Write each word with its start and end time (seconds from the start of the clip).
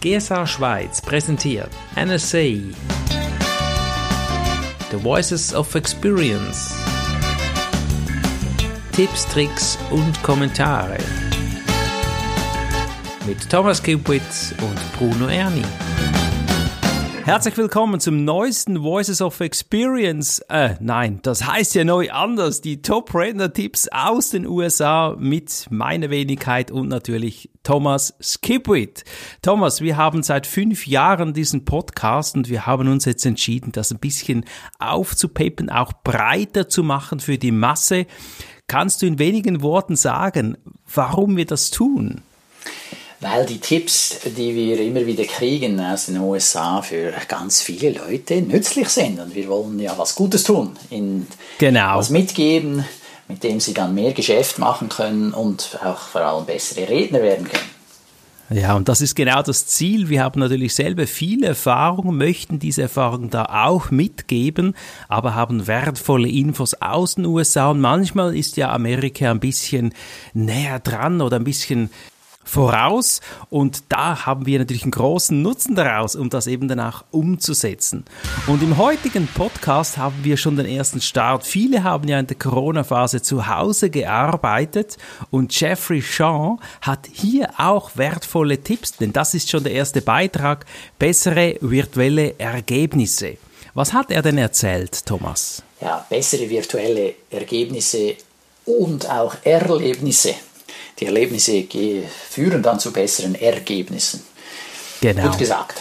GSA 0.00 0.46
Schweiz 0.46 1.02
präsentiert 1.02 1.68
NSA 1.94 2.38
The 4.90 4.96
Voices 4.96 5.52
of 5.54 5.74
Experience. 5.74 6.74
Tipps, 8.92 9.26
Tricks 9.26 9.78
und 9.90 10.22
Kommentare. 10.22 10.96
Mit 13.26 13.46
Thomas 13.50 13.82
Kupitz 13.82 14.54
und 14.62 14.98
Bruno 14.98 15.26
Erni. 15.26 15.64
Herzlich 17.24 17.56
willkommen 17.58 18.00
zum 18.00 18.24
neuesten 18.24 18.82
Voices 18.82 19.20
of 19.20 19.40
Experience. 19.40 20.40
Äh, 20.48 20.76
nein, 20.80 21.20
das 21.22 21.46
heißt 21.46 21.74
ja 21.74 21.84
neu 21.84 22.10
anders. 22.10 22.62
Die 22.62 22.80
Top 22.80 23.14
Redner 23.14 23.52
Tipps 23.52 23.88
aus 23.88 24.30
den 24.30 24.46
USA 24.46 25.14
mit 25.18 25.66
meiner 25.70 26.10
Wenigkeit 26.10 26.70
und 26.70 26.88
natürlich 26.88 27.50
Thomas 27.62 28.14
Skipwit. 28.22 29.04
Thomas, 29.42 29.82
wir 29.82 29.96
haben 29.98 30.22
seit 30.22 30.46
fünf 30.46 30.86
Jahren 30.86 31.34
diesen 31.34 31.66
Podcast 31.66 32.36
und 32.36 32.48
wir 32.48 32.66
haben 32.66 32.88
uns 32.88 33.04
jetzt 33.04 33.26
entschieden, 33.26 33.70
das 33.72 33.92
ein 33.92 33.98
bisschen 33.98 34.46
aufzupeppen, 34.78 35.70
auch 35.70 35.92
breiter 36.02 36.68
zu 36.68 36.82
machen 36.82 37.20
für 37.20 37.36
die 37.36 37.52
Masse. 37.52 38.06
Kannst 38.66 39.02
du 39.02 39.06
in 39.06 39.18
wenigen 39.18 39.62
Worten 39.62 39.94
sagen, 39.94 40.56
warum 40.92 41.36
wir 41.36 41.46
das 41.46 41.70
tun? 41.70 42.22
Weil 43.20 43.44
die 43.44 43.58
Tipps, 43.58 44.20
die 44.24 44.54
wir 44.54 44.80
immer 44.80 45.04
wieder 45.04 45.24
kriegen 45.24 45.78
aus 45.78 46.06
den 46.06 46.18
USA 46.18 46.80
für 46.80 47.12
ganz 47.28 47.60
viele 47.60 47.90
Leute 47.90 48.40
nützlich 48.40 48.88
sind 48.88 49.20
und 49.20 49.34
wir 49.34 49.46
wollen 49.48 49.78
ja 49.78 49.96
was 49.96 50.14
Gutes 50.14 50.44
tun, 50.44 50.76
ihnen 50.90 51.26
genau. 51.58 51.98
was 51.98 52.08
mitgeben, 52.10 52.84
mit 53.28 53.44
dem 53.44 53.60
sie 53.60 53.74
dann 53.74 53.94
mehr 53.94 54.12
Geschäft 54.12 54.58
machen 54.58 54.88
können 54.88 55.32
und 55.32 55.78
auch 55.84 55.98
vor 55.98 56.22
allem 56.22 56.46
bessere 56.46 56.88
Redner 56.88 57.22
werden 57.22 57.46
können. 57.46 57.70
Ja, 58.52 58.74
und 58.74 58.88
das 58.88 59.00
ist 59.00 59.14
genau 59.14 59.42
das 59.42 59.66
Ziel. 59.66 60.08
Wir 60.08 60.24
haben 60.24 60.40
natürlich 60.40 60.74
selber 60.74 61.06
viel 61.06 61.44
Erfahrung, 61.44 62.16
möchten 62.16 62.58
diese 62.58 62.82
Erfahrung 62.82 63.30
da 63.30 63.44
auch 63.44 63.92
mitgeben, 63.92 64.74
aber 65.06 65.36
haben 65.36 65.68
wertvolle 65.68 66.28
Infos 66.28 66.74
aus 66.74 67.14
den 67.14 67.26
USA 67.26 67.70
und 67.70 67.80
manchmal 67.80 68.34
ist 68.36 68.56
ja 68.56 68.72
Amerika 68.72 69.30
ein 69.30 69.38
bisschen 69.38 69.94
näher 70.32 70.80
dran 70.80 71.20
oder 71.20 71.36
ein 71.36 71.44
bisschen 71.44 71.90
voraus 72.44 73.20
und 73.48 73.84
da 73.90 74.26
haben 74.26 74.46
wir 74.46 74.58
natürlich 74.58 74.82
einen 74.82 74.92
großen 74.92 75.40
Nutzen 75.40 75.74
daraus, 75.74 76.16
um 76.16 76.30
das 76.30 76.46
eben 76.46 76.68
danach 76.68 77.04
umzusetzen. 77.10 78.04
Und 78.46 78.62
im 78.62 78.76
heutigen 78.78 79.28
Podcast 79.28 79.98
haben 79.98 80.16
wir 80.22 80.36
schon 80.36 80.56
den 80.56 80.66
ersten 80.66 81.00
Start. 81.00 81.46
Viele 81.46 81.84
haben 81.84 82.08
ja 82.08 82.18
in 82.18 82.26
der 82.26 82.36
Corona-Phase 82.36 83.22
zu 83.22 83.46
Hause 83.46 83.90
gearbeitet 83.90 84.96
und 85.30 85.58
Jeffrey 85.58 86.02
Shaw 86.02 86.56
hat 86.80 87.08
hier 87.12 87.50
auch 87.58 87.96
wertvolle 87.96 88.62
Tipps, 88.62 88.96
denn 88.96 89.12
das 89.12 89.34
ist 89.34 89.50
schon 89.50 89.64
der 89.64 89.72
erste 89.72 90.00
Beitrag, 90.00 90.64
bessere 90.98 91.56
virtuelle 91.60 92.38
Ergebnisse. 92.38 93.36
Was 93.74 93.92
hat 93.92 94.10
er 94.10 94.22
denn 94.22 94.38
erzählt, 94.38 95.06
Thomas? 95.06 95.62
Ja, 95.80 96.04
bessere 96.08 96.48
virtuelle 96.48 97.14
Ergebnisse 97.30 98.16
und 98.66 99.08
auch 99.08 99.36
Erlebnisse 99.44 100.34
die 101.00 101.06
Erlebnisse 101.06 101.64
führen 102.28 102.62
dann 102.62 102.78
zu 102.78 102.92
besseren 102.92 103.34
Ergebnissen. 103.34 104.22
Genau. 105.00 105.28
Gut 105.28 105.38
gesagt. 105.38 105.80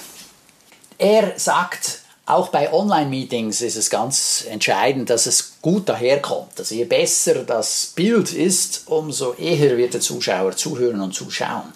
Er 0.97 1.33
sagt, 1.37 1.99
auch 2.25 2.49
bei 2.49 2.71
Online-Meetings 2.71 3.61
ist 3.61 3.75
es 3.75 3.89
ganz 3.89 4.45
entscheidend, 4.49 5.09
dass 5.09 5.25
es 5.25 5.53
gut 5.61 5.89
daherkommt. 5.89 6.59
Also 6.59 6.75
je 6.75 6.85
besser 6.85 7.43
das 7.43 7.91
Bild 7.95 8.33
ist, 8.33 8.83
umso 8.85 9.33
eher 9.33 9.77
wird 9.77 9.95
der 9.95 10.01
Zuschauer 10.01 10.55
zuhören 10.55 11.01
und 11.01 11.13
zuschauen. 11.13 11.73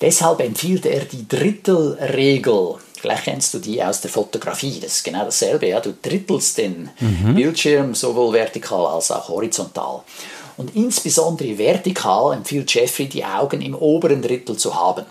Deshalb 0.00 0.40
empfiehlt 0.40 0.84
er 0.84 1.06
die 1.06 1.26
Drittelregel. 1.26 2.74
Vielleicht 3.00 3.24
kennst 3.24 3.54
du 3.54 3.58
die 3.58 3.82
aus 3.82 4.02
der 4.02 4.10
Fotografie. 4.10 4.80
Das 4.80 4.96
ist 4.96 5.04
genau 5.04 5.24
dasselbe. 5.24 5.68
Ja? 5.68 5.80
Du 5.80 5.94
drittelst 6.00 6.58
den 6.58 6.90
mhm. 7.00 7.34
Bildschirm 7.34 7.94
sowohl 7.94 8.34
vertikal 8.34 8.86
als 8.86 9.10
auch 9.10 9.28
horizontal. 9.28 10.02
Und 10.56 10.74
insbesondere 10.74 11.58
vertikal 11.58 12.32
empfiehlt 12.32 12.72
Jeffrey, 12.72 13.08
die 13.08 13.24
Augen 13.24 13.60
im 13.60 13.74
oberen 13.74 14.22
Drittel 14.22 14.56
zu 14.56 14.74
haben. 14.74 15.04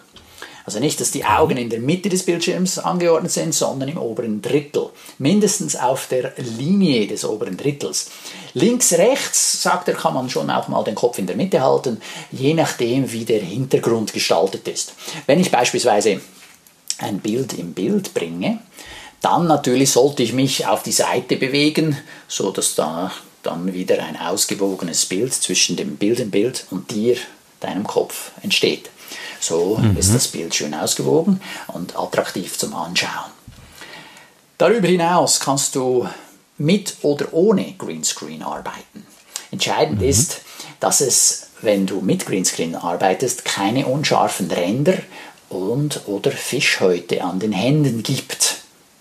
Also 0.66 0.80
nicht, 0.80 1.00
dass 1.00 1.12
die 1.12 1.24
Augen 1.24 1.58
in 1.58 1.70
der 1.70 1.80
Mitte 1.80 2.10
des 2.10 2.24
Bildschirms 2.24 2.80
angeordnet 2.80 3.32
sind, 3.32 3.54
sondern 3.54 3.88
im 3.88 4.00
oberen 4.00 4.42
Drittel. 4.42 4.90
Mindestens 5.20 5.76
auf 5.76 6.08
der 6.08 6.34
Linie 6.38 7.06
des 7.06 7.24
oberen 7.24 7.56
Drittels. 7.56 8.10
Links, 8.56 8.94
rechts, 8.94 9.62
sagt 9.62 9.88
er, 9.88 9.94
kann 9.94 10.16
man 10.16 10.28
schon 10.28 10.50
auch 10.50 10.68
mal 10.68 10.84
den 10.84 10.96
Kopf 10.96 11.20
in 11.20 11.28
der 11.28 11.36
Mitte 11.36 11.62
halten, 11.62 12.02
je 12.32 12.56
nachdem, 12.56 13.12
wie 13.12 13.26
der 13.26 13.42
Hintergrund 13.42 14.12
gestaltet 14.12 14.68
ist. 14.68 14.94
Wenn 15.28 15.40
ich 15.40 15.52
beispielsweise 15.52 16.20
ein 16.98 17.20
Bild 17.20 17.54
im 17.54 17.74
Bild 17.74 18.16
bringe, 18.16 18.60
dann 19.22 19.46
natürlich 19.46 19.92
sollte 19.92 20.24
ich 20.24 20.34
mich 20.34 20.66
auf 20.66 20.82
die 20.82 20.92
Seite 20.92 21.36
bewegen, 21.36 21.96
so 22.28 22.50
dass 22.50 22.74
da 22.74 23.12
dann 23.46 23.74
wieder 23.74 24.04
ein 24.04 24.20
ausgewogenes 24.20 25.06
Bild 25.06 25.34
zwischen 25.34 25.76
dem 25.76 25.98
Bild 25.98 26.20
im 26.20 26.32
Bild 26.32 26.66
und 26.72 26.92
dir, 26.92 27.18
deinem 27.60 27.86
Kopf, 27.86 28.32
entsteht. 28.42 28.90
So 29.40 29.78
mhm. 29.78 29.98
ist 29.98 30.14
das 30.14 30.28
Bild 30.28 30.56
schön 30.56 30.74
ausgewogen 30.74 31.42
und 31.68 31.98
attraktiv 31.98 32.58
zum 32.58 32.74
Anschauen. 32.74 33.32
Darüber 34.58 34.88
hinaus 34.88 35.40
kannst 35.40 35.76
du 35.76 36.08
mit 36.58 36.96
oder 37.02 37.34
ohne 37.34 37.74
Greenscreen 37.74 38.42
arbeiten. 38.42 39.06
Entscheidend 39.52 40.02
mhm. 40.02 40.08
ist, 40.08 40.42
dass 40.80 41.02
es, 41.02 41.48
wenn 41.62 41.86
du 41.86 42.02
mit 42.02 42.26
Greenscreen 42.26 42.76
arbeitest, 42.76 43.46
keine 43.46 43.86
unscharfen 43.86 44.50
Ränder 44.50 44.98
und 45.50 46.02
oder 46.08 46.32
Fischhäute 46.32 47.24
an 47.24 47.40
den 47.40 47.52
Händen 47.52 48.04
gibt. 48.04 48.58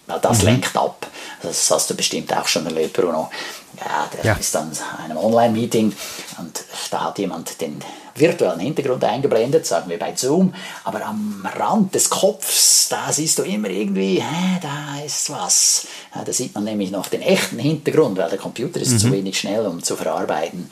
Weil 0.06 0.20
das 0.20 0.40
mhm. 0.40 0.44
lenkt 0.44 0.76
ab. 0.76 1.06
Das 1.42 1.70
hast 1.70 1.90
du 1.90 1.94
bestimmt 1.94 2.34
auch 2.36 2.46
schon 2.46 2.66
erlebt, 2.66 2.94
Bruno. 2.94 3.30
Ja, 3.78 4.08
der 4.12 4.24
ja. 4.24 4.34
ist 4.34 4.54
dann 4.54 4.70
in 4.70 5.04
einem 5.04 5.16
Online-Meeting 5.16 5.92
und 6.38 6.64
da 6.90 7.04
hat 7.04 7.18
jemand 7.18 7.60
den 7.60 7.80
virtuellen 8.14 8.60
Hintergrund 8.60 9.02
eingeblendet, 9.04 9.66
sagen 9.66 9.90
wir 9.90 9.98
bei 9.98 10.14
Zoom, 10.14 10.54
aber 10.84 11.04
am 11.04 11.46
Rand 11.56 11.94
des 11.94 12.10
Kopfs, 12.10 12.88
da 12.88 13.12
siehst 13.12 13.38
du 13.38 13.42
immer 13.42 13.68
irgendwie, 13.68 14.20
hä, 14.20 14.58
da 14.62 15.04
ist 15.04 15.30
was. 15.30 15.86
Da 16.24 16.32
sieht 16.32 16.54
man 16.54 16.64
nämlich 16.64 16.90
noch 16.90 17.08
den 17.08 17.22
echten 17.22 17.58
Hintergrund, 17.58 18.16
weil 18.16 18.30
der 18.30 18.38
Computer 18.38 18.80
ist 18.80 18.92
mhm. 18.92 18.98
zu 18.98 19.12
wenig 19.12 19.38
schnell, 19.38 19.66
um 19.66 19.82
zu 19.82 19.96
verarbeiten, 19.96 20.70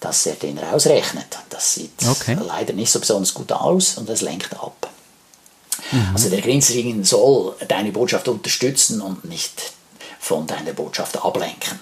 dass 0.00 0.26
er 0.26 0.34
den 0.34 0.58
rausrechnet. 0.58 1.38
Das 1.50 1.74
sieht 1.74 1.92
okay. 2.08 2.36
leider 2.44 2.72
nicht 2.72 2.90
so 2.90 2.98
besonders 2.98 3.34
gut 3.34 3.52
aus 3.52 3.96
und 3.98 4.08
das 4.08 4.20
lenkt 4.20 4.52
ab. 4.54 4.88
Mhm. 5.92 6.10
Also 6.12 6.28
der 6.28 6.40
Greenscreen 6.40 7.04
soll 7.04 7.54
deine 7.68 7.92
Botschaft 7.92 8.26
unterstützen 8.28 9.00
und 9.00 9.24
nicht 9.24 9.72
von 10.18 10.46
deiner 10.46 10.72
Botschaft 10.72 11.22
ablenken. 11.22 11.78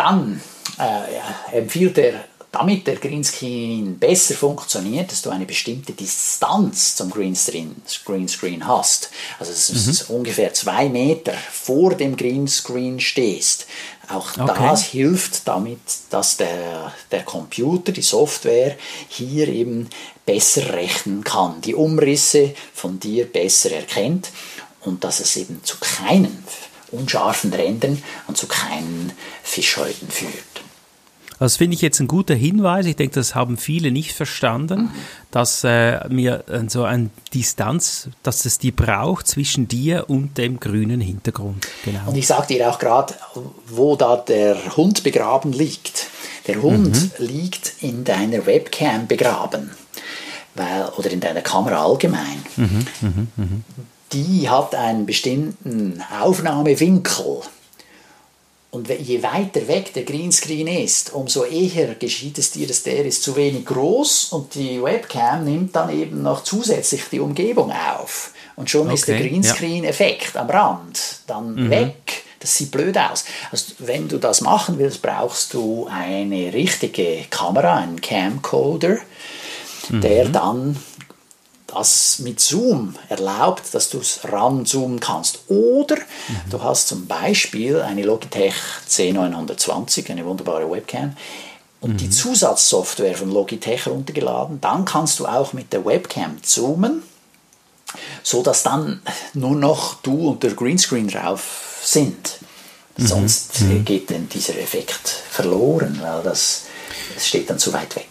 Dann 0.00 0.40
äh, 0.78 1.58
empfiehlt 1.58 1.98
er, 1.98 2.24
damit 2.50 2.86
der 2.86 2.96
Greenscreen 2.96 3.98
besser 3.98 4.34
funktioniert, 4.34 5.12
dass 5.12 5.20
du 5.20 5.28
eine 5.28 5.44
bestimmte 5.44 5.92
Distanz 5.92 6.96
zum 6.96 7.10
Greenscreen, 7.10 7.76
Greenscreen 8.06 8.66
hast. 8.66 9.10
Also 9.38 9.52
dass 9.52 9.66
du 9.66 10.12
mhm. 10.12 10.18
ungefähr 10.18 10.54
zwei 10.54 10.88
Meter 10.88 11.34
vor 11.52 11.94
dem 11.94 12.16
Greenscreen 12.16 12.98
stehst. 12.98 13.66
Auch 14.08 14.38
okay. 14.38 14.54
das 14.58 14.84
hilft 14.84 15.46
damit, 15.46 15.80
dass 16.08 16.38
der, 16.38 16.92
der 17.10 17.22
Computer, 17.22 17.92
die 17.92 18.02
Software 18.02 18.76
hier 19.08 19.48
eben 19.48 19.90
besser 20.24 20.72
rechnen 20.72 21.22
kann, 21.22 21.60
die 21.60 21.74
Umrisse 21.74 22.54
von 22.72 22.98
dir 22.98 23.30
besser 23.30 23.70
erkennt 23.70 24.30
und 24.80 25.04
dass 25.04 25.20
es 25.20 25.36
eben 25.36 25.60
zu 25.62 25.76
keinen 25.78 26.42
unscharfen 26.92 27.52
Rändern 27.52 28.02
und 28.26 28.36
zu 28.36 28.46
keinen 28.46 29.12
Fischhäuten 29.42 30.08
führt. 30.08 30.62
Das 31.40 31.56
finde 31.56 31.74
ich 31.74 31.80
jetzt 31.80 31.98
ein 32.00 32.06
guter 32.06 32.34
Hinweis. 32.34 32.84
Ich 32.84 32.96
denke, 32.96 33.14
das 33.14 33.34
haben 33.34 33.56
viele 33.56 33.90
nicht 33.90 34.12
verstanden, 34.12 34.90
dass 35.30 35.64
äh, 35.64 36.06
mir 36.10 36.44
äh, 36.48 36.68
so 36.68 36.84
eine 36.84 37.08
Distanz, 37.32 38.10
dass 38.22 38.44
es 38.44 38.58
die 38.58 38.72
braucht 38.72 39.26
zwischen 39.26 39.66
dir 39.66 40.10
und 40.10 40.36
dem 40.36 40.60
grünen 40.60 41.00
Hintergrund. 41.00 41.66
Genau. 41.86 42.00
Und 42.10 42.16
ich 42.16 42.26
sage 42.26 42.48
dir 42.48 42.68
auch 42.68 42.78
gerade, 42.78 43.14
wo 43.66 43.96
da 43.96 44.16
der 44.16 44.76
Hund 44.76 45.02
begraben 45.02 45.54
liegt. 45.54 46.08
Der 46.46 46.60
Hund 46.60 47.18
mhm. 47.18 47.26
liegt 47.26 47.72
in 47.80 48.04
deiner 48.04 48.44
Webcam 48.44 49.06
begraben. 49.06 49.70
Weil, 50.54 50.90
oder 50.98 51.10
in 51.10 51.20
deiner 51.20 51.40
Kamera 51.40 51.82
allgemein. 51.82 52.42
Mhm, 52.56 52.86
mh, 53.00 53.12
mh 53.36 53.46
die 54.12 54.48
hat 54.48 54.74
einen 54.74 55.06
bestimmten 55.06 56.02
Aufnahmewinkel. 56.20 57.42
Und 58.72 58.88
je 58.88 59.20
weiter 59.22 59.66
weg 59.66 59.92
der 59.94 60.04
Greenscreen 60.04 60.68
ist, 60.68 61.12
umso 61.12 61.44
eher 61.44 61.96
geschieht 61.96 62.38
es 62.38 62.52
dir, 62.52 62.68
dass 62.68 62.84
der 62.84 63.04
ist 63.04 63.24
zu 63.24 63.34
wenig 63.34 63.66
groß 63.66 64.32
und 64.32 64.54
die 64.54 64.80
Webcam 64.80 65.44
nimmt 65.44 65.74
dann 65.74 65.90
eben 65.90 66.22
noch 66.22 66.44
zusätzlich 66.44 67.02
die 67.10 67.18
Umgebung 67.18 67.72
auf. 67.72 68.32
Und 68.54 68.70
schon 68.70 68.86
okay, 68.86 68.94
ist 68.94 69.08
der 69.08 69.18
Greenscreen-Effekt 69.18 70.34
ja. 70.34 70.42
am 70.42 70.50
Rand 70.50 71.20
dann 71.26 71.54
mhm. 71.54 71.70
weg. 71.70 72.22
Das 72.38 72.54
sieht 72.54 72.70
blöd 72.70 72.96
aus. 72.96 73.24
Also 73.50 73.72
wenn 73.78 74.08
du 74.08 74.18
das 74.18 74.40
machen 74.40 74.78
willst, 74.78 75.02
brauchst 75.02 75.52
du 75.52 75.88
eine 75.90 76.52
richtige 76.52 77.24
Kamera, 77.28 77.78
einen 77.78 78.00
Camcorder, 78.00 78.98
mhm. 79.88 80.00
der 80.00 80.28
dann 80.28 80.76
das 81.72 82.18
mit 82.20 82.40
Zoom 82.40 82.94
erlaubt, 83.08 83.72
dass 83.72 83.90
du 83.90 83.98
es 83.98 84.20
ranzoomen 84.24 85.00
kannst. 85.00 85.40
Oder 85.48 85.96
mhm. 85.96 86.50
du 86.50 86.62
hast 86.62 86.88
zum 86.88 87.06
Beispiel 87.06 87.80
eine 87.80 88.02
Logitech 88.02 88.54
C920, 88.88 90.10
eine 90.10 90.24
wunderbare 90.24 90.70
Webcam, 90.70 91.16
und 91.80 91.94
mhm. 91.94 91.96
die 91.96 92.10
Zusatzsoftware 92.10 93.16
von 93.16 93.30
Logitech 93.30 93.86
runtergeladen. 93.86 94.60
Dann 94.60 94.84
kannst 94.84 95.18
du 95.18 95.26
auch 95.26 95.52
mit 95.52 95.72
der 95.72 95.84
Webcam 95.84 96.42
zoomen, 96.42 97.02
so 98.22 98.42
dass 98.42 98.62
dann 98.62 99.02
nur 99.34 99.56
noch 99.56 99.94
du 100.02 100.28
und 100.28 100.42
der 100.42 100.52
Greenscreen 100.52 101.08
drauf 101.08 101.80
sind. 101.82 102.38
Mhm. 102.96 103.06
Sonst 103.06 103.60
mhm. 103.62 103.84
geht 103.84 104.10
denn 104.10 104.28
dieser 104.28 104.58
Effekt 104.58 105.08
verloren, 105.08 105.98
weil 106.02 106.22
das, 106.22 106.64
das 107.14 107.26
steht 107.26 107.48
dann 107.48 107.58
zu 107.58 107.72
weit 107.72 107.96
weg. 107.96 108.09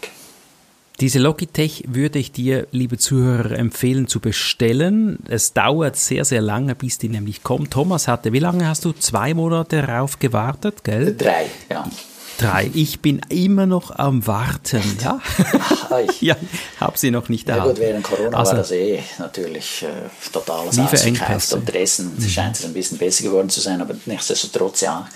Diese 0.99 1.19
Logitech 1.19 1.85
würde 1.87 2.19
ich 2.19 2.33
dir, 2.33 2.67
liebe 2.71 2.97
Zuhörer, 2.97 3.51
empfehlen 3.51 4.09
zu 4.09 4.19
bestellen. 4.19 5.19
Es 5.29 5.53
dauert 5.53 5.95
sehr, 5.95 6.25
sehr 6.25 6.41
lange, 6.41 6.75
bis 6.75 6.97
die 6.97 7.07
nämlich 7.07 7.41
kommt. 7.41 7.71
Thomas 7.71 8.09
hatte, 8.09 8.33
wie 8.33 8.39
lange 8.39 8.67
hast 8.67 8.83
du? 8.83 8.91
Zwei 8.91 9.33
Monate 9.33 9.81
darauf 9.81 10.19
gewartet, 10.19 10.83
gell? 10.83 11.15
Drei, 11.15 11.45
ja. 11.69 11.89
Drei. 12.37 12.69
Ich 12.73 12.99
bin 12.99 13.21
immer 13.29 13.65
noch 13.65 13.91
am 13.97 14.27
Warten, 14.27 14.83
ja? 15.01 15.21
Ach, 15.59 15.91
ja, 16.19 16.35
habe 16.81 16.97
sie 16.97 17.11
noch 17.11 17.29
nicht 17.29 17.47
erhalten. 17.47 17.67
Ja 17.67 17.73
gut, 17.73 17.81
während 17.81 18.03
Corona 18.03 18.37
also, 18.37 18.51
war 18.51 18.57
das 18.59 18.71
eh 18.71 19.01
natürlich 19.19 19.83
äh, 19.83 20.31
totales 20.33 20.77
Ausverkauft. 20.77 21.53
Unterdessen 21.53 22.11
mhm. 22.17 22.27
scheint 22.27 22.57
es 22.57 22.65
ein 22.65 22.73
bisschen 22.73 22.97
besser 22.97 23.23
geworden 23.23 23.49
zu 23.49 23.61
sein, 23.61 23.81
aber 23.81 23.95
nichtsdestotrotz, 24.05 24.81
ja, 24.81 25.07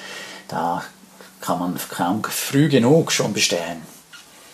da 0.48 0.82
kann 1.42 1.60
man 1.60 1.78
kaum 1.90 2.24
früh 2.24 2.70
genug 2.70 3.12
schon 3.12 3.34
bestellen. 3.34 3.93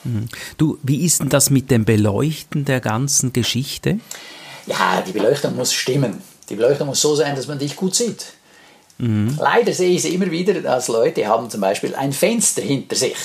Mhm. 0.04 0.28
Du, 0.58 0.78
wie 0.84 1.06
ist 1.06 1.20
denn 1.20 1.30
das 1.30 1.50
mit 1.50 1.72
dem 1.72 1.86
Beleuchten 1.86 2.66
der 2.66 2.80
ganzen 2.80 3.34
Geschichte? 3.34 4.00
Ja, 4.66 5.02
die 5.06 5.12
Beleuchtung 5.12 5.56
muss 5.56 5.74
stimmen. 5.74 6.22
Die 6.50 6.56
Beleuchtung 6.56 6.88
muss 6.88 7.02
so 7.02 7.16
sein, 7.16 7.36
dass 7.36 7.48
man 7.48 7.60
dich 7.60 7.76
gut 7.76 7.96
sieht. 7.96 8.26
Mhm. 8.98 9.38
Leider 9.40 9.74
sehe 9.74 9.92
ich 9.92 10.04
es 10.04 10.12
immer 10.12 10.30
wieder, 10.30 10.54
dass 10.56 10.88
Leute 10.88 11.28
haben 11.28 11.50
zum 11.50 11.62
Beispiel 11.62 11.96
ein 11.96 12.14
Fenster 12.14 12.62
hinter 12.62 12.96
sich. 12.96 13.16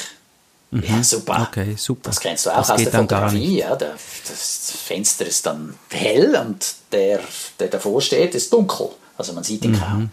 Mhm. 0.71 0.85
Ja, 0.89 1.03
super. 1.03 1.49
Okay, 1.49 1.75
super. 1.77 2.11
Das 2.11 2.21
kennst 2.21 2.47
du 2.47 2.51
auch 2.51 2.57
das 2.57 2.71
aus 2.71 2.83
der 2.83 2.93
Fotografie. 2.93 3.59
Ja, 3.59 3.77
das 3.77 4.73
Fenster 4.85 5.27
ist 5.27 5.47
dann 5.47 5.75
hell 5.91 6.37
und 6.37 6.75
der, 6.93 7.21
der 7.59 7.69
davor 7.69 8.01
steht, 8.01 8.35
ist 8.35 8.53
dunkel. 8.53 8.89
Also 9.17 9.33
man 9.33 9.45
sieht 9.45 9.65
ihn 9.65 9.73
mhm. 9.73 9.81
kaum. 9.81 10.11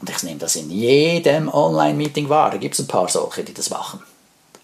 Und 0.00 0.10
ich 0.10 0.22
nehme 0.24 0.38
das 0.38 0.56
in 0.56 0.70
jedem 0.70 1.48
Online-Meeting 1.48 2.28
wahr. 2.28 2.50
Da 2.50 2.56
gibt 2.56 2.74
es 2.74 2.80
ein 2.80 2.88
paar 2.88 3.08
solche, 3.08 3.44
die 3.44 3.54
das 3.54 3.70
machen. 3.70 4.00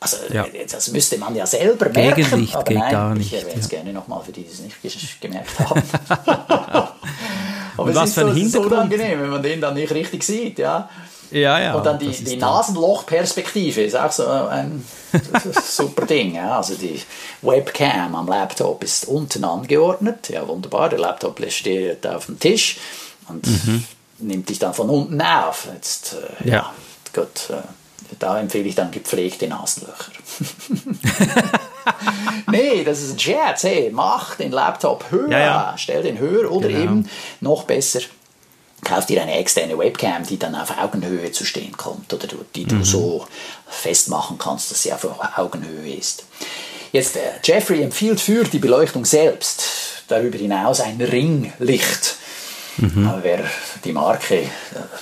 Also 0.00 0.17
ja. 0.33 0.47
das 0.71 0.89
müsste 0.89 1.19
man 1.19 1.35
ja 1.35 1.47
selber 1.47 1.89
merken. 1.89 2.23
Gegenlicht 2.23 2.55
aber 2.55 2.65
geht 2.65 2.79
nein, 2.79 2.93
gar 2.93 3.15
nicht. 3.15 3.33
Ich 3.33 3.41
erwähne 3.41 3.61
es 3.61 3.71
ja. 3.71 3.79
gerne 3.79 3.93
nochmal 3.93 4.23
für 4.25 4.33
die, 4.33 4.45
die 4.45 4.50
es 4.50 4.61
nicht 4.61 5.21
gemerkt 5.21 5.59
haben. 5.59 5.83
aber 7.77 7.95
was 7.95 8.11
es 8.11 8.15
für 8.15 8.27
ein 8.27 8.37
ist 8.37 8.53
so, 8.53 8.62
so 8.62 8.69
unangenehm, 8.69 9.21
wenn 9.21 9.31
man 9.31 9.43
den 9.43 9.61
dann 9.61 9.75
nicht 9.75 9.93
richtig 9.93 10.23
sieht. 10.23 10.59
Ja. 10.59 10.89
Ja, 11.31 11.61
ja, 11.61 11.75
und 11.75 11.85
dann 11.85 11.99
die, 11.99 12.11
die 12.11 12.37
Nasenlochperspektive 12.37 13.83
ist 13.83 13.95
auch 13.95 14.11
so 14.11 14.27
ein 14.27 14.83
super 15.62 16.06
Ding. 16.06 16.35
Ja. 16.35 16.56
Also 16.56 16.75
die 16.75 17.03
Webcam 17.43 18.15
am 18.15 18.29
Laptop 18.29 18.83
ist 18.83 19.06
unten 19.06 19.45
angeordnet. 19.45 20.31
Ja, 20.31 20.47
wunderbar. 20.49 20.89
Der 20.89 20.99
Laptop 20.99 21.39
steht 21.50 22.06
auf 22.06 22.27
dem 22.27 22.41
Tisch 22.41 22.79
und 23.29 23.47
mhm. 23.47 23.85
nimmt 24.21 24.49
dich 24.49 24.59
dann 24.59 24.73
von 24.73 24.89
unten 24.89 25.21
auf. 25.21 25.69
Jetzt, 25.75 26.15
äh, 26.43 26.49
ja. 26.49 26.55
ja, 26.55 26.73
gut. 27.15 27.50
Äh, 27.50 27.62
da 28.19 28.38
empfehle 28.38 28.69
ich 28.69 28.75
dann 28.75 28.90
gepflegte 28.90 29.49
Nasenlöcher. 29.49 30.12
nee, 32.50 32.84
das 32.84 33.00
ist 33.00 33.12
ein 33.12 33.19
Scherz. 33.19 33.64
Hey, 33.64 33.90
mach 33.93 34.37
den 34.37 34.52
Laptop 34.52 35.10
höher, 35.10 35.31
ja, 35.31 35.38
ja. 35.38 35.75
stell 35.76 36.02
den 36.02 36.19
höher 36.19 36.50
oder 36.50 36.69
genau. 36.69 36.81
eben 36.81 37.10
noch 37.40 37.64
besser, 37.64 38.00
kauf 38.84 39.06
dir 39.06 39.22
eine 39.22 39.38
externe 39.38 39.78
Webcam, 39.78 40.25
die 40.26 40.38
dann 40.38 40.55
auf 40.55 40.76
Augenhöhe 40.78 41.32
zu 41.32 41.44
stehen 41.44 41.76
kommt 41.76 42.12
oder 42.12 42.28
die 42.55 42.64
du 42.64 42.76
mhm. 42.76 42.84
so 42.84 43.26
festmachen 43.66 44.38
kannst, 44.38 44.70
dass 44.70 44.82
sie 44.82 44.93
auf 44.93 45.06
Augenhöhe 45.37 45.94
ist. 45.94 46.25
Jetzt, 46.93 47.16
äh, 47.16 47.20
Jeffrey 47.44 47.82
empfiehlt 47.82 48.20
für 48.20 48.44
die 48.44 48.58
Beleuchtung 48.58 49.04
selbst 49.04 49.62
darüber 50.08 50.38
hinaus 50.38 50.81
ein 50.81 51.00
Ringlicht. 51.00 52.16
Mhm. 52.78 53.12
Wer 53.22 53.44
die 53.84 53.92
Marke 53.92 54.36
äh, 54.36 54.48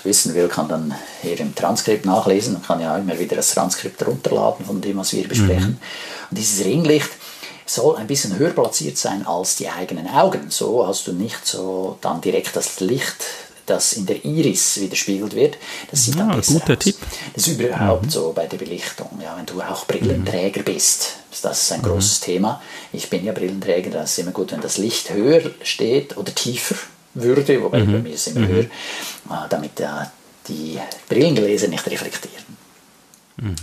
wissen 0.02 0.34
will, 0.34 0.48
kann 0.48 0.68
dann 0.68 0.94
hier 1.22 1.38
im 1.40 1.54
Transkript 1.54 2.06
nachlesen 2.06 2.56
und 2.56 2.66
kann 2.66 2.80
ja 2.80 2.96
immer 2.96 3.18
wieder 3.18 3.36
das 3.36 3.52
Transkript 3.52 4.06
runterladen 4.06 4.64
von 4.64 4.80
dem, 4.80 4.96
was 4.96 5.12
wir 5.12 5.28
besprechen. 5.28 5.72
Mhm. 5.72 6.30
Und 6.30 6.38
dieses 6.38 6.64
Ringlicht 6.64 7.10
soll 7.66 7.96
ein 7.96 8.06
bisschen 8.06 8.38
höher 8.38 8.50
platziert 8.50 8.96
sein 8.96 9.26
als 9.26 9.56
die 9.56 9.68
eigenen 9.68 10.08
Augen. 10.08 10.50
So 10.50 10.86
hast 10.86 11.06
du 11.06 11.12
nicht 11.12 11.46
so 11.46 11.98
dann 12.00 12.20
direkt 12.20 12.56
das 12.56 12.80
Licht 12.80 13.16
das 13.66 13.94
in 13.94 14.06
der 14.06 14.24
Iris 14.24 14.80
widerspiegelt 14.80 15.34
wird. 15.34 15.58
Das 15.90 16.04
sieht 16.04 16.14
ja, 16.14 16.26
dann 16.26 16.36
besser 16.36 16.52
guter 16.52 16.74
aus. 16.74 16.78
Tipp. 16.78 16.96
Das 17.34 17.48
ist 17.48 17.60
überhaupt 17.60 18.04
mhm. 18.04 18.10
so 18.10 18.32
bei 18.32 18.46
der 18.46 18.58
Belichtung. 18.58 19.10
Ja, 19.20 19.36
wenn 19.36 19.44
du 19.44 19.60
auch 19.60 19.86
Brillenträger 19.86 20.60
mhm. 20.60 20.64
bist, 20.64 21.16
das 21.42 21.62
ist 21.62 21.72
ein 21.72 21.80
mhm. 21.80 21.86
großes 21.86 22.20
Thema. 22.20 22.62
Ich 22.92 23.10
bin 23.10 23.24
ja 23.24 23.32
Brillenträger, 23.32 23.90
das 23.90 24.12
ist 24.12 24.18
immer 24.20 24.30
gut, 24.30 24.52
wenn 24.52 24.60
das 24.60 24.78
Licht 24.78 25.10
höher 25.10 25.50
steht 25.62 26.16
oder 26.16 26.32
tiefer 26.34 26.76
würde, 27.22 27.62
wobei 27.62 27.82
mhm. 27.82 27.92
bei 27.92 27.98
mir 27.98 28.16
immer 28.26 28.40
mhm. 28.40 28.48
höher, 28.48 28.64
äh, 28.64 29.48
damit 29.48 29.80
äh, 29.80 29.86
die 30.48 30.78
Brillengläser 31.08 31.68
nicht 31.68 31.86
reflektieren. 31.86 32.44
Mhm. 33.36 33.56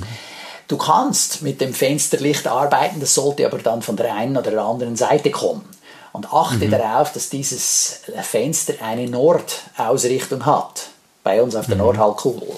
Du 0.68 0.78
kannst 0.78 1.42
mit 1.42 1.62
dem 1.62 1.74
Fensterlicht 1.74 2.48
arbeiten, 2.48 3.00
das 3.00 3.14
sollte 3.14 3.46
aber 3.46 3.60
dann 3.60 3.82
von 3.82 3.96
der 3.96 4.14
einen 4.14 4.38
oder 4.38 4.52
der 4.52 4.64
anderen 4.64 4.96
Seite 4.96 5.30
kommen. 5.32 5.66
Und 6.14 6.32
achte 6.32 6.66
mhm. 6.66 6.72
darauf, 6.72 7.12
dass 7.12 7.30
dieses 7.30 8.02
Fenster 8.22 8.74
eine 8.82 9.08
Nordausrichtung 9.08 10.46
hat. 10.46 10.90
Bei 11.24 11.42
uns 11.42 11.56
auf 11.56 11.68
der 11.68 11.76
mhm. 11.76 11.84
Nordhalbkugel. 11.84 12.50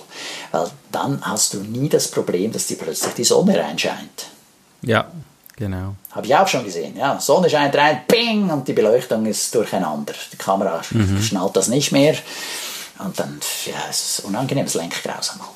Weil 0.52 0.68
dann 0.92 1.22
hast 1.22 1.54
du 1.54 1.60
nie 1.60 1.88
das 1.88 2.10
Problem, 2.10 2.52
dass 2.52 2.68
dir 2.68 2.78
plötzlich 2.78 3.14
die 3.14 3.24
Sonne 3.24 3.58
reinscheint. 3.58 4.28
Ja, 4.82 5.12
Genau. 5.58 5.96
Habe 6.12 6.26
ich 6.26 6.36
auch 6.36 6.48
schon 6.48 6.66
gesehen. 6.66 6.98
Ja, 6.98 7.20
Sonne 7.20 7.50
scheint 7.50 7.76
rein, 7.76 8.02
ping, 8.08 8.50
und 8.50 8.68
die 8.68 8.74
Beleuchtung 8.74 9.26
ist 9.26 9.56
durcheinander. 9.56 10.14
Die 10.32 10.38
Kamera 10.38 10.82
mhm. 10.90 11.22
schnallt 11.22 11.56
das 11.56 11.70
nicht 11.70 11.92
mehr. 11.92 12.16
Und 13.00 13.18
dann, 13.20 13.40
ja, 13.66 13.74
es 13.90 14.20
ist 14.20 14.26
unangenehm, 14.26 14.66
es 14.66 14.74
lenkt 14.74 15.02
grausam 15.04 15.42
ab. 15.42 15.56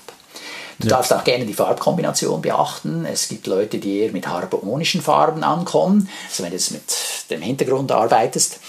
Du 0.80 0.88
ja. 0.88 0.96
darfst 0.96 1.12
auch 1.12 1.24
gerne 1.26 1.46
die 1.46 1.54
Farbkombination 1.54 2.42
beachten. 2.42 3.06
Es 3.06 3.28
gibt 3.28 3.48
Leute, 3.48 3.80
die 3.80 4.00
eher 4.00 4.12
mit 4.14 4.28
harmonischen 4.28 5.02
Farben 5.02 5.44
ankommen. 5.44 6.10
Also 6.30 6.44
wenn 6.44 6.52
du 6.52 6.56
jetzt 6.56 6.72
mit 6.72 6.84
dem 7.30 7.42
Hintergrund 7.42 7.92
arbeitest, 7.92 8.60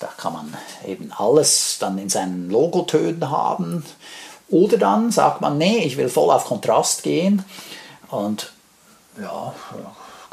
da 0.00 0.08
kann 0.16 0.32
man 0.32 0.54
eben 0.86 1.12
alles 1.16 1.76
dann 1.78 1.98
in 1.98 2.08
seinen 2.08 2.50
Logotönen 2.50 3.30
haben. 3.30 3.84
Oder 4.48 4.78
dann 4.78 5.10
sagt 5.10 5.40
man, 5.40 5.58
nee, 5.58 5.78
ich 5.78 5.96
will 5.96 6.08
voll 6.08 6.30
auf 6.30 6.44
Kontrast 6.44 7.02
gehen. 7.02 7.44
Und 8.08 8.52
ja, 9.20 9.54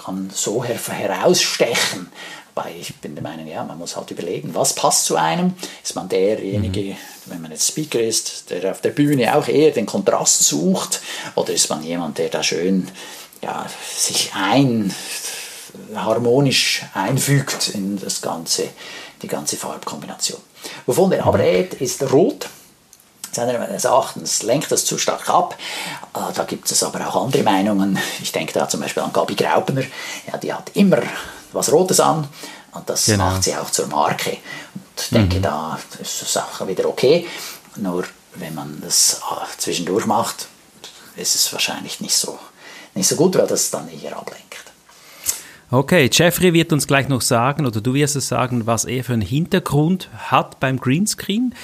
kann 0.03 0.29
so 0.33 0.63
her 0.63 0.77
herausstechen. 0.77 2.11
Wobei 2.55 2.75
ich 2.79 2.95
bin 2.97 3.15
der 3.15 3.23
Meinung, 3.23 3.47
ja, 3.47 3.63
man 3.63 3.79
muss 3.79 3.95
halt 3.95 4.11
überlegen, 4.11 4.53
was 4.53 4.73
passt 4.73 5.05
zu 5.05 5.15
einem. 5.15 5.53
Ist 5.83 5.95
man 5.95 6.07
derjenige, 6.07 6.81
mhm. 6.81 6.97
wenn 7.25 7.41
man 7.41 7.51
jetzt 7.51 7.67
Speaker 7.67 7.99
ist, 7.99 8.51
der 8.51 8.71
auf 8.71 8.81
der 8.81 8.91
Bühne 8.91 9.35
auch 9.35 9.47
eher 9.47 9.71
den 9.71 9.87
Kontrast 9.87 10.43
sucht? 10.43 11.01
Oder 11.35 11.53
ist 11.53 11.69
man 11.69 11.83
jemand, 11.83 12.19
der 12.19 12.29
da 12.29 12.43
schön 12.43 12.89
ja, 13.41 13.65
sich 13.95 14.31
ein, 14.35 14.93
harmonisch 15.95 16.83
einfügt 16.93 17.69
in 17.69 17.99
das 17.99 18.21
ganze, 18.21 18.69
die 19.23 19.27
ganze 19.27 19.57
Farbkombination? 19.57 20.41
Wovon 20.85 21.09
der 21.09 21.23
mhm. 21.23 21.29
abrät, 21.29 21.73
ist 21.75 22.03
Rot 22.11 22.47
seines 23.35 23.85
Erachtens 23.85 24.43
lenkt 24.43 24.71
das 24.71 24.85
zu 24.85 24.97
stark 24.97 25.29
ab. 25.29 25.57
Äh, 26.13 26.33
da 26.33 26.43
gibt 26.43 26.69
es 26.69 26.83
aber 26.83 27.07
auch 27.07 27.23
andere 27.25 27.43
Meinungen. 27.43 27.97
Ich 28.21 28.31
denke 28.31 28.53
da 28.53 28.67
zum 28.67 28.81
Beispiel 28.81 29.03
an 29.03 29.13
Gabi 29.13 29.35
Graubner. 29.35 29.83
Ja, 30.27 30.37
die 30.37 30.53
hat 30.53 30.71
immer 30.75 31.01
was 31.51 31.71
Rotes 31.71 31.99
an 31.99 32.27
und 32.73 32.89
das 32.89 33.05
genau. 33.05 33.25
macht 33.25 33.43
sie 33.43 33.55
auch 33.55 33.69
zur 33.69 33.87
Marke. 33.87 34.31
Und 34.31 35.01
ich 35.01 35.09
denke, 35.09 35.37
mhm. 35.37 35.43
da 35.43 35.79
ist 35.99 36.21
die 36.21 36.25
Sache 36.25 36.67
wieder 36.67 36.87
okay. 36.87 37.27
Nur 37.75 38.05
wenn 38.35 38.53
man 38.55 38.81
das 38.81 39.21
äh, 39.31 39.57
zwischendurch 39.57 40.05
macht, 40.05 40.47
ist 41.15 41.35
es 41.35 41.51
wahrscheinlich 41.53 41.99
nicht 42.01 42.15
so, 42.15 42.37
nicht 42.95 43.07
so 43.07 43.15
gut, 43.15 43.37
weil 43.37 43.47
das 43.47 43.69
dann 43.69 43.89
eher 43.89 44.17
ablenkt. 44.17 44.43
Okay, 45.69 46.07
Jeffrey 46.11 46.53
wird 46.53 46.71
uns 46.71 46.85
gleich 46.85 47.07
noch 47.07 47.21
sagen, 47.21 47.65
oder 47.65 47.81
du 47.81 47.95
wirst 47.95 48.15
es 48.15 48.27
sagen, 48.27 48.67
was 48.67 48.85
er 48.85 49.03
für 49.03 49.13
einen 49.13 49.23
Hintergrund 49.23 50.07
hat 50.17 50.59
beim 50.59 50.79
Greenscreen. 50.79 51.55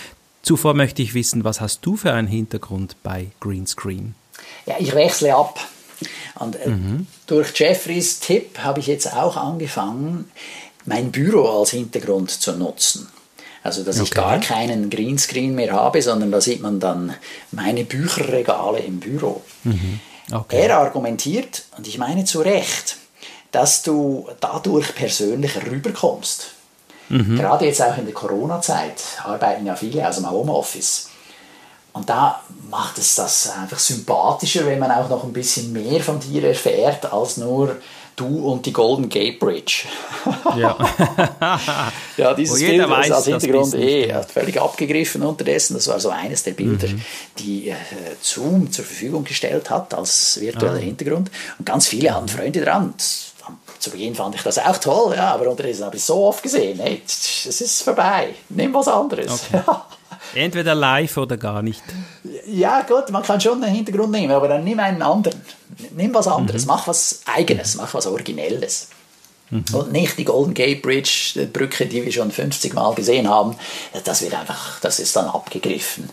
Zuvor 0.42 0.74
möchte 0.74 1.02
ich 1.02 1.14
wissen, 1.14 1.44
was 1.44 1.62
hast 1.62 1.86
du 1.86 1.96
für 1.96 2.14
einen 2.14 2.28
Hintergrund 2.28 2.96
bei 3.04 3.28
Greenscreen? 3.40 4.16
Ja, 4.66 4.76
ich 4.80 4.94
wechsle 4.96 5.36
ab. 5.36 5.60
Und 6.36 6.56
äh, 6.56 6.70
mhm. 6.70 7.08
durch 7.28 7.58
Jeffreys 7.60 8.20
Tipp 8.20 8.60
habe 8.60 8.80
ich 8.80 8.88
jetzt 8.88 9.14
auch 9.14 9.36
angefangen, 9.36 10.32
mein 10.86 11.12
Büro 11.12 11.60
als 11.60 11.72
Hintergrund 11.72 12.32
zu 12.32 12.54
nutzen. 12.54 13.10
Also, 13.62 13.84
dass 13.84 13.98
okay. 13.98 14.06
ich 14.06 14.12
gar 14.12 14.40
keinen 14.40 14.90
Greenscreen 14.90 15.54
mehr 15.54 15.74
habe, 15.74 16.02
sondern 16.02 16.32
da 16.32 16.40
sieht 16.40 16.62
man 16.62 16.80
dann 16.80 17.14
meine 17.52 17.84
Bücherregale 17.84 18.80
im 18.80 19.00
Büro. 19.00 19.42
Mhm. 19.66 20.00
Okay. 20.32 20.62
Er 20.62 20.78
argumentiert, 20.78 21.64
und 21.78 21.88
ich 21.88 21.98
meine 21.98 22.24
zu 22.24 22.40
Recht, 22.40 22.98
dass 23.52 23.84
du 23.84 24.30
dadurch 24.40 24.96
persönlicher 24.96 25.66
rüberkommst. 25.70 26.54
Mhm. 27.10 27.38
Gerade 27.38 27.66
jetzt 27.66 27.82
auch 27.82 27.98
in 27.98 28.06
der 28.06 28.14
Corona-Zeit 28.14 29.02
arbeiten 29.24 29.66
ja 29.66 29.76
viele 29.76 30.08
aus 30.08 30.16
dem 30.16 30.30
Homeoffice. 30.30 31.10
Und 31.92 32.08
da 32.08 32.42
macht 32.70 32.98
es 33.00 33.16
das 33.16 33.52
einfach 33.52 33.80
sympathischer, 33.80 34.66
wenn 34.66 34.80
man 34.80 34.92
auch 34.92 35.10
noch 35.10 35.24
ein 35.24 35.34
bisschen 35.34 35.74
mehr 35.74 36.02
von 36.02 36.20
dir 36.20 36.44
erfährt, 36.44 37.12
als 37.12 37.38
nur 37.38 37.78
du 38.16 38.52
und 38.52 38.66
die 38.66 38.74
Golden 38.74 39.10
Gate 39.10 39.40
Bridge. 39.40 39.86
Ja, 40.58 40.78
ja 42.18 42.34
dieses 42.34 42.60
Bild 42.60 42.88
weiß, 42.88 43.12
als 43.12 43.26
Hintergrund 43.26 43.74
eh 43.76 44.14
völlig 44.32 44.62
abgegriffen 44.62 45.24
unterdessen. 45.24 45.76
Das 45.76 45.88
war 45.88 46.00
so 46.00 46.10
eines 46.10 46.44
der 46.44 46.52
Bilder, 46.52 46.88
mhm. 46.88 47.02
die 47.40 47.70
äh, 47.70 47.76
Zoom 48.22 48.72
zur 48.72 48.86
Verfügung 48.86 49.24
gestellt 49.24 49.70
hat 49.70 49.94
als 49.94 50.40
virtueller 50.40 50.76
ah. 50.76 50.78
Hintergrund. 50.78 51.32
Und 51.58 51.66
ganz 51.66 51.88
viele 51.88 52.14
hatten 52.14 52.28
Freunde 52.28 52.62
dran. 52.62 52.94
Zu 53.80 53.92
Beginn 53.92 54.14
fand 54.14 54.36
ich 54.36 54.42
das 54.42 54.60
auch 54.60 54.78
toll, 54.78 55.16
ja, 55.16 55.34
aber 55.34 55.50
unterdessen 55.50 55.86
habe 55.86 55.96
ich 55.96 56.04
so 56.04 56.26
oft 56.26 56.44
gesehen, 56.44 56.80
hey, 56.80 57.02
es 57.06 57.62
ist 57.62 57.82
vorbei, 57.82 58.36
nimm 58.50 58.74
was 58.74 58.90
anderes. 58.90 59.32
Okay. 59.32 59.62
Entweder 60.36 60.76
live 60.76 61.18
oder 61.18 61.38
gar 61.38 61.62
nicht. 61.62 61.82
Ja, 62.46 62.82
gut, 62.82 63.10
man 63.10 63.24
kann 63.24 63.40
schon 63.40 63.64
einen 63.64 63.74
Hintergrund 63.74 64.12
nehmen, 64.12 64.34
aber 64.34 64.50
dann 64.50 64.64
nimm 64.64 64.80
einen 64.80 65.02
anderen. 65.02 65.42
Nimm 65.96 66.14
was 66.14 66.28
anderes, 66.28 66.64
mhm. 66.64 66.68
mach 66.68 66.88
was 66.88 67.22
Eigenes, 67.26 67.76
mach 67.76 67.94
was 67.94 68.06
Originelles. 68.06 68.90
Mhm. 69.50 69.64
Und 69.74 69.92
nicht 69.92 70.18
die 70.18 70.26
Golden 70.26 70.54
Gate 70.54 70.82
Bridge, 70.82 71.32
die 71.36 71.46
Brücke, 71.46 71.86
die 71.86 72.04
wir 72.04 72.12
schon 72.12 72.32
50 72.32 72.74
Mal 72.74 72.94
gesehen 72.94 73.30
haben. 73.30 73.56
Das 74.04 74.22
wird 74.22 74.36
einfach, 74.36 74.80
das 74.82 75.00
ist 75.00 75.16
dann 75.16 75.28
abgegriffen. 75.28 76.10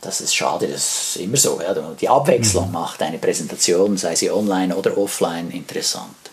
Das 0.00 0.20
ist 0.20 0.34
schade, 0.34 0.68
das 0.68 1.16
ist 1.16 1.16
immer 1.16 1.36
so. 1.36 1.60
Ja. 1.60 1.74
Die 1.98 2.08
Abwechslung 2.08 2.66
mhm. 2.66 2.72
macht 2.72 3.02
eine 3.02 3.18
Präsentation, 3.18 3.96
sei 3.96 4.14
sie 4.14 4.30
online 4.30 4.76
oder 4.76 4.96
offline, 4.98 5.50
interessant. 5.50 6.25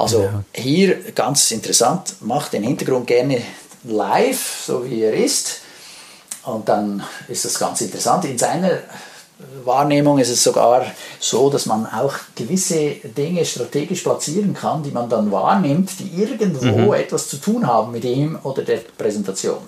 Also 0.00 0.22
ja. 0.22 0.44
hier 0.52 1.12
ganz 1.12 1.50
interessant, 1.50 2.16
macht 2.20 2.52
den 2.52 2.62
Hintergrund 2.62 3.06
gerne 3.06 3.42
live, 3.84 4.62
so 4.66 4.84
wie 4.88 5.02
er 5.02 5.12
ist. 5.12 5.60
Und 6.44 6.68
dann 6.68 7.02
ist 7.28 7.44
das 7.44 7.58
ganz 7.58 7.80
interessant. 7.80 8.24
In 8.24 8.38
seiner 8.38 8.78
Wahrnehmung 9.64 10.18
ist 10.18 10.30
es 10.30 10.42
sogar 10.42 10.84
so, 11.18 11.50
dass 11.50 11.66
man 11.66 11.86
auch 11.86 12.14
gewisse 12.34 12.96
Dinge 13.04 13.44
strategisch 13.44 14.02
platzieren 14.02 14.54
kann, 14.54 14.82
die 14.82 14.90
man 14.90 15.08
dann 15.08 15.30
wahrnimmt, 15.30 15.90
die 15.98 16.20
irgendwo 16.20 16.66
mhm. 16.66 16.94
etwas 16.94 17.28
zu 17.28 17.36
tun 17.38 17.66
haben 17.66 17.92
mit 17.92 18.04
ihm 18.04 18.38
oder 18.42 18.62
der 18.62 18.78
Präsentation. 18.96 19.58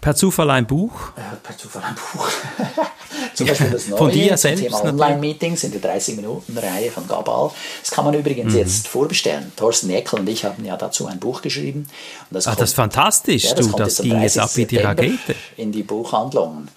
Per 0.00 0.14
Zufall 0.14 0.50
ein 0.50 0.66
Buch? 0.66 0.92
Äh, 1.16 1.36
per 1.42 1.56
Zufall 1.56 1.82
ein 1.82 1.96
Buch. 1.96 2.28
Zum 3.38 3.46
Beispiel 3.46 3.70
das 3.70 3.86
neue 3.86 3.98
Von 3.98 4.10
dir 4.10 4.36
selbst 4.36 4.64
Thema 4.64 4.84
Online-Meetings 4.84 5.62
in 5.62 5.70
der 5.70 5.80
30-Minuten-Reihe 5.80 6.90
von 6.90 7.06
Gabal. 7.06 7.52
Das 7.80 7.92
kann 7.92 8.04
man 8.04 8.14
übrigens 8.14 8.52
mhm. 8.52 8.58
jetzt 8.58 8.88
vorbestellen. 8.88 9.52
Thorsten 9.54 9.90
Eckel 9.90 10.18
und 10.18 10.28
ich 10.28 10.44
haben 10.44 10.64
ja 10.64 10.76
dazu 10.76 11.06
ein 11.06 11.20
Buch 11.20 11.40
geschrieben. 11.40 11.80
Und 11.80 11.88
das, 12.32 12.48
ah, 12.48 12.50
kommt, 12.50 12.62
das 12.62 12.70
ist 12.70 12.74
fantastisch. 12.74 13.44
Ja, 13.44 13.54
das 13.54 13.70
du, 13.70 13.76
das 13.76 13.98
ging 13.98 14.20
jetzt 14.20 14.38
ab 14.40 14.50
wie 14.54 14.66
die 14.66 14.78
Rakete. 14.78 15.36
In 15.56 15.70
die 15.70 15.84
Buchhandlungen. 15.84 16.68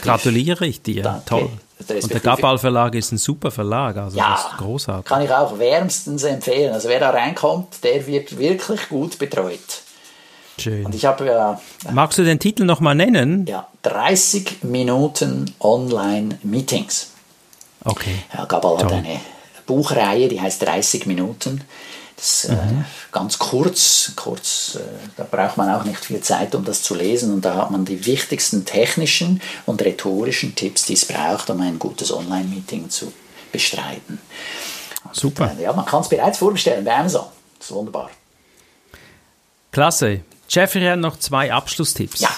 Gratuliere 0.00 0.66
ich 0.66 0.80
dir. 0.80 1.02
Danke. 1.02 1.24
Toll. 1.26 1.50
Und 1.78 2.12
der 2.12 2.20
Gabal 2.20 2.58
Verlag 2.58 2.94
ist 2.94 3.12
ein 3.12 3.18
super 3.18 3.50
Verlag, 3.50 3.96
also 3.96 4.18
ja, 4.18 4.32
das 4.32 4.52
ist 4.52 4.58
großartig. 4.58 5.04
Kann 5.04 5.22
ich 5.22 5.30
auch 5.30 5.58
wärmstens 5.58 6.24
empfehlen. 6.24 6.72
Also 6.72 6.88
wer 6.88 6.98
da 6.98 7.10
reinkommt, 7.10 7.84
der 7.84 8.06
wird 8.06 8.36
wirklich 8.38 8.88
gut 8.88 9.18
betreut. 9.18 9.60
Schön. 10.58 10.86
Und 10.86 10.94
ich 10.94 11.04
habe 11.04 11.26
ja. 11.26 11.60
Magst 11.92 12.18
du 12.18 12.24
den 12.24 12.40
Titel 12.40 12.64
nochmal 12.64 12.94
nennen? 12.94 13.46
Ja, 13.46 13.68
30 13.88 14.64
Minuten 14.64 15.54
Online-Meetings. 15.60 17.12
Okay. 17.84 18.22
Ja, 18.34 18.44
Gabal 18.44 18.78
hat 18.78 18.92
eine 18.92 19.20
Buchreihe, 19.66 20.28
die 20.28 20.40
heißt 20.40 20.62
30 20.62 21.06
Minuten. 21.06 21.62
Das 22.16 22.44
ist 22.44 22.50
äh, 22.50 22.52
mhm. 22.52 22.80
äh, 22.80 22.84
ganz 23.12 23.38
kurz, 23.38 24.12
kurz 24.16 24.76
äh, 24.76 25.08
da 25.16 25.24
braucht 25.24 25.56
man 25.56 25.72
auch 25.72 25.84
nicht 25.84 26.04
viel 26.04 26.20
Zeit, 26.20 26.54
um 26.54 26.64
das 26.64 26.82
zu 26.82 26.94
lesen. 26.94 27.32
Und 27.32 27.44
da 27.44 27.54
hat 27.54 27.70
man 27.70 27.84
die 27.84 28.04
wichtigsten 28.06 28.64
technischen 28.64 29.40
und 29.66 29.80
rhetorischen 29.82 30.54
Tipps, 30.54 30.84
die 30.84 30.94
es 30.94 31.04
braucht, 31.04 31.48
um 31.48 31.60
ein 31.60 31.78
gutes 31.78 32.12
Online-Meeting 32.12 32.90
zu 32.90 33.12
bestreiten. 33.52 34.20
Super. 35.12 35.52
Und, 35.52 35.60
äh, 35.60 35.62
ja, 35.62 35.72
man 35.72 35.86
kann 35.86 36.02
es 36.02 36.08
bereits 36.08 36.38
vorbestellen 36.38 36.84
bei 36.84 36.96
Amazon. 36.96 37.26
Das 37.58 37.68
ist 37.68 37.74
wunderbar. 37.74 38.10
Klasse. 39.70 40.22
Jeffrey 40.48 40.84
hat 40.86 40.98
noch 40.98 41.18
zwei 41.18 41.52
Abschlusstipps. 41.52 42.20
Ja, 42.20 42.30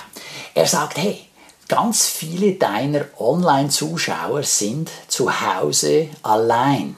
er 0.54 0.66
sagt, 0.66 0.98
hey, 0.98 1.29
ganz 1.70 2.08
viele 2.08 2.54
deiner 2.54 3.04
Online-Zuschauer 3.16 4.42
sind 4.42 4.90
zu 5.06 5.40
Hause 5.40 6.08
allein. 6.20 6.96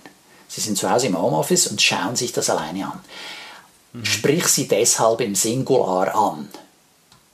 Sie 0.49 0.62
sind 0.62 0.79
zu 0.79 0.91
Hause 0.91 1.09
im 1.09 1.21
Homeoffice 1.21 1.67
und 1.67 1.83
schauen 1.83 2.17
sich 2.17 2.33
das 2.33 2.49
alleine 2.49 2.87
an. 2.87 3.00
Mhm. 3.93 4.05
Sprich 4.07 4.47
sie 4.47 4.67
deshalb 4.67 5.21
im 5.21 5.35
Singular 5.35 6.14
an. 6.14 6.49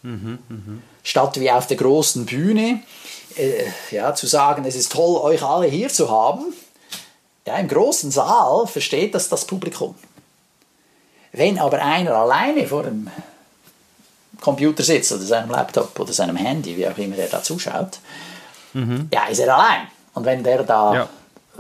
Mhm, 0.03 0.39
mh. 0.49 0.83
Statt 1.05 1.39
wie 1.39 1.51
auf 1.51 1.69
der 1.69 1.77
großen 1.77 2.27
Bühne 2.27 2.83
äh, 3.37 3.67
ja, 3.93 4.17
zu 4.17 4.27
sagen, 4.27 4.65
es 4.65 4.75
ist 4.75 4.91
toll, 4.91 5.21
euch 5.21 5.41
alle 5.45 5.69
hier 5.69 5.91
zu 5.91 6.11
haben, 6.11 6.53
ja, 7.47 7.57
im 7.57 7.69
großen 7.69 8.11
Saal 8.11 8.67
versteht 8.67 9.15
das 9.15 9.29
das 9.29 9.45
Publikum. 9.45 9.95
Wenn 11.31 11.57
aber 11.61 11.81
einer 11.81 12.17
alleine 12.17 12.67
vor 12.67 12.83
dem 12.83 13.09
Computer 14.41 14.83
sitzt 14.83 15.13
oder 15.13 15.23
seinem 15.23 15.51
Laptop 15.51 15.99
oder 15.99 16.13
seinem 16.13 16.37
Handy, 16.37 16.77
wie 16.77 16.87
auch 16.87 16.97
immer 16.97 17.17
er 17.17 17.29
da 17.29 17.43
zuschaut, 17.43 17.99
mhm. 18.73 19.09
ja, 19.13 19.27
ist 19.27 19.41
er 19.41 19.55
allein. 19.55 19.89
Und 20.15 20.25
wenn 20.25 20.43
der 20.43 20.63
da, 20.63 20.95
ja. 20.95 21.09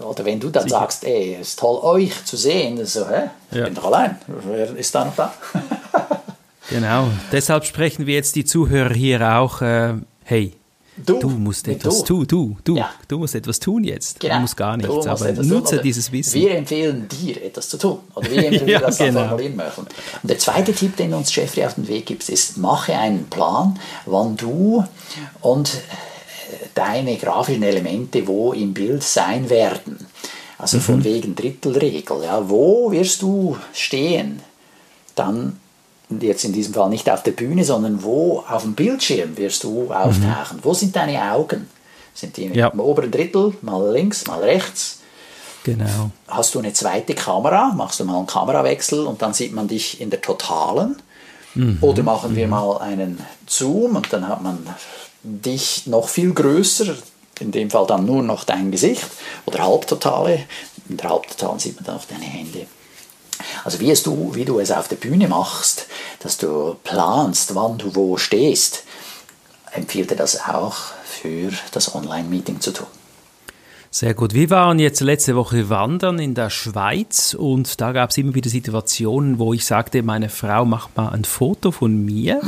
oder 0.03 0.25
wenn 0.25 0.41
du 0.41 0.51
dann 0.51 0.65
Sicher. 0.65 0.81
sagst, 0.81 1.05
ey, 1.05 1.37
es 1.41 1.49
ist 1.49 1.59
toll, 1.59 1.79
euch 1.83 2.25
zu 2.25 2.37
sehen, 2.37 2.85
so, 2.87 3.09
hä, 3.09 3.31
ich 3.51 3.59
ja. 3.59 3.65
bin 3.65 3.75
doch 3.75 3.85
allein, 3.85 4.19
wer 4.27 4.75
ist 4.77 4.95
da 4.95 5.05
noch 5.05 5.17
da? 5.17 5.33
genau, 6.71 7.09
deshalb 7.33 7.65
sprechen 7.65 8.07
wir 8.07 8.15
jetzt 8.15 8.37
die 8.37 8.45
Zuhörer 8.45 8.95
hier 8.95 9.37
auch, 9.37 9.63
äh, 9.63 9.95
hey, 10.25 10.55
Du, 11.07 11.19
du 11.19 11.29
musst 11.29 11.67
etwas 11.69 12.05
tun, 12.05 12.27
du, 12.27 12.57
du, 12.65 12.77
ja. 12.77 12.91
du 13.07 13.19
musst 13.19 13.35
etwas 13.35 13.61
tun 13.61 13.85
jetzt. 13.85 14.21
Genau. 14.21 14.35
Du 14.35 14.41
musst 14.41 14.57
gar 14.57 14.77
nichts, 14.77 14.93
musst 14.93 15.09
aber 15.09 15.33
nutze 15.43 15.77
tun, 15.77 15.83
dieses 15.85 16.11
Wissen. 16.13 16.41
Wir 16.41 16.57
empfehlen 16.57 17.07
dir, 17.09 17.43
etwas 17.43 17.69
zu 17.69 17.79
tun. 17.79 17.99
Oder 18.15 18.31
wir 18.31 18.53
ja, 18.67 18.81
das 18.81 18.99
genau. 18.99 19.29
formulieren 19.29 19.57
möchten. 19.57 19.83
Und 19.83 19.91
der 20.23 20.39
zweite 20.39 20.73
Tipp, 20.73 20.97
den 20.97 21.15
uns 21.15 21.35
Jeffrey 21.35 21.65
auf 21.65 21.75
den 21.75 21.89
Weg 21.89 22.07
gibt, 22.07 22.29
ist, 22.29 22.57
mache 22.57 22.95
einen 22.95 23.27
Plan, 23.27 23.79
wann 24.07 24.37
du 24.37 24.85
und 25.41 25.75
äh, 25.75 26.67
deine 26.75 27.17
grafischen 27.17 27.63
Elemente 27.63 28.27
wo 28.27 28.53
im 28.53 28.75
Bild 28.75 29.03
sein 29.03 29.49
werden. 29.51 30.07
Also 30.59 30.79
mhm. 30.79 30.83
von 30.83 31.05
wegen 31.05 31.35
Drittelregel. 31.35 32.25
Ja, 32.25 32.49
wo 32.49 32.91
wirst 32.91 33.23
du 33.23 33.57
stehen? 33.73 34.41
Dann 35.15 35.59
jetzt 36.21 36.45
in 36.45 36.53
diesem 36.53 36.75
Fall 36.75 36.89
nicht 36.89 37.11
auf 37.11 37.23
der 37.23 37.33
Bühne, 37.33 37.65
sondern 37.65 38.03
wo 38.03 38.45
auf 38.49 38.63
dem 38.63 38.75
Bildschirm 38.75 39.37
wirst 39.37 39.65
du 39.65 39.93
auftauchen? 39.93 40.57
Mhm. 40.59 40.65
Wo 40.65 40.75
sind 40.75 40.97
deine 40.97 41.33
Augen? 41.33 41.69
Sind 42.15 42.37
die 42.37 42.47
ja. 42.47 42.69
im 42.69 42.81
oberen 42.81 43.11
Drittel, 43.11 43.55
mal 43.63 43.93
links, 43.93 44.27
mal 44.27 44.41
rechts? 44.41 44.99
Genau. 45.65 46.11
Hast 46.27 46.55
du 46.55 46.61
eine 46.61 46.73
zweite 46.73 47.15
Kamera? 47.15 47.73
Machst 47.75 48.01
du 48.01 48.05
mal 48.05 48.17
einen 48.17 48.27
Kamerawechsel 48.27 49.07
und 49.07 49.21
dann 49.23 49.35
sieht 49.35 49.53
man 49.53 49.69
dich 49.69 50.01
in 50.01 50.11
der 50.11 50.21
totalen? 50.21 50.97
Mhm. 51.55 51.79
Oder 51.81 52.03
machen 52.03 52.35
wir 52.35 52.47
mhm. 52.47 52.51
mal 52.51 52.79
einen 52.79 53.21
Zoom 53.47 53.97
und 53.97 54.13
dann 54.13 54.27
hat 54.29 54.43
man 54.43 54.67
dich 55.23 55.87
noch 55.87 56.09
viel 56.09 56.33
größer, 56.33 56.95
in 57.41 57.51
dem 57.51 57.71
Fall 57.71 57.87
dann 57.87 58.07
nur 58.07 58.23
noch 58.23 58.45
dein 58.45 58.71
Gesicht 58.71 59.07
oder 59.47 59.65
Halbtotale. 59.65 60.45
In 60.89 60.97
der 60.97 61.11
Halbtotalen 61.11 61.59
sieht 61.59 61.77
man 61.77 61.85
dann 61.85 61.97
noch 61.97 62.05
deine 62.07 62.25
Hände. 62.25 62.67
Also 63.65 63.81
wie, 63.81 63.93
du, 63.93 64.35
wie 64.35 64.45
du 64.45 64.61
es 64.61 64.71
auf 64.71 64.89
der 64.89 64.97
Bühne 64.97 65.29
machst, 65.29 65.87
dass 66.21 66.39
du 66.39 66.77
planst, 66.85 67.55
wann 67.55 67.79
du 67.79 67.95
wo 67.95 68.17
stehst, 68.17 68.85
empfiehlt 69.73 70.11
er 70.11 70.17
das 70.17 70.49
auch 70.49 70.77
für 71.05 71.53
das 71.73 71.95
Online-Meeting 71.95 72.61
zu 72.61 72.73
tun. 72.73 72.87
Sehr 73.99 74.15
gut. 74.15 74.33
Wir 74.33 74.49
waren 74.51 74.79
jetzt 74.79 75.01
letzte 75.01 75.35
Woche 75.35 75.71
wandern 75.71 76.21
in 76.21 76.37
der 76.37 76.51
Schweiz 76.51 77.35
und 77.35 77.81
da 77.81 77.91
gab 77.91 78.11
es 78.11 78.17
immer 78.17 78.33
wieder 78.37 78.49
Situationen, 78.49 79.41
wo 79.41 79.53
ich 79.53 79.67
sagte, 79.67 80.05
meine 80.05 80.29
Frau 80.29 80.65
macht 80.65 80.97
mal 80.97 81.09
ein 81.09 81.25
Foto 81.25 81.73
von 81.73 82.05
mir. 82.05 82.41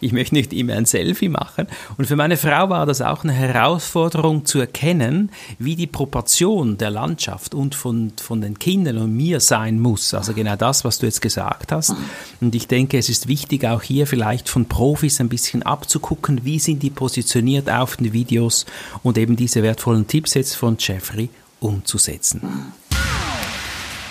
Ich 0.00 0.10
möchte 0.10 0.34
nicht 0.34 0.52
immer 0.52 0.74
ein 0.74 0.86
Selfie 0.86 1.28
machen. 1.28 1.68
Und 1.96 2.06
für 2.06 2.16
meine 2.16 2.36
Frau 2.36 2.70
war 2.70 2.86
das 2.86 3.02
auch 3.02 3.22
eine 3.22 3.32
Herausforderung 3.32 4.46
zu 4.46 4.58
erkennen, 4.58 5.30
wie 5.60 5.76
die 5.76 5.86
Proportion 5.86 6.76
der 6.76 6.90
Landschaft 6.90 7.54
und 7.54 7.76
von, 7.76 8.12
von 8.20 8.40
den 8.40 8.58
Kindern 8.58 8.98
und 8.98 9.16
mir 9.16 9.38
sein 9.38 9.78
muss. 9.78 10.12
Also 10.12 10.32
genau 10.32 10.56
das, 10.56 10.84
was 10.84 10.98
du 10.98 11.06
jetzt 11.06 11.22
gesagt 11.22 11.70
hast. 11.70 11.94
Und 12.40 12.54
ich 12.54 12.66
denke, 12.66 12.98
es 12.98 13.08
ist 13.08 13.28
wichtig, 13.28 13.64
auch 13.66 13.82
hier 13.82 14.06
vielleicht 14.06 14.48
von 14.48 14.66
Profis 14.66 15.20
ein 15.20 15.28
bisschen 15.28 15.62
abzugucken, 15.62 16.44
wie 16.44 16.58
sind 16.58 16.82
die 16.82 16.90
positioniert 16.90 17.68
auf 17.68 17.96
den 17.96 18.12
Videos 18.12 18.66
und 19.02 19.18
eben 19.18 19.36
diese 19.36 19.62
wertvollen 19.62 20.06
Tipps 20.06 20.34
jetzt 20.34 20.56
von 20.56 20.76
Jeffrey 20.78 21.28
umzusetzen. 21.60 22.72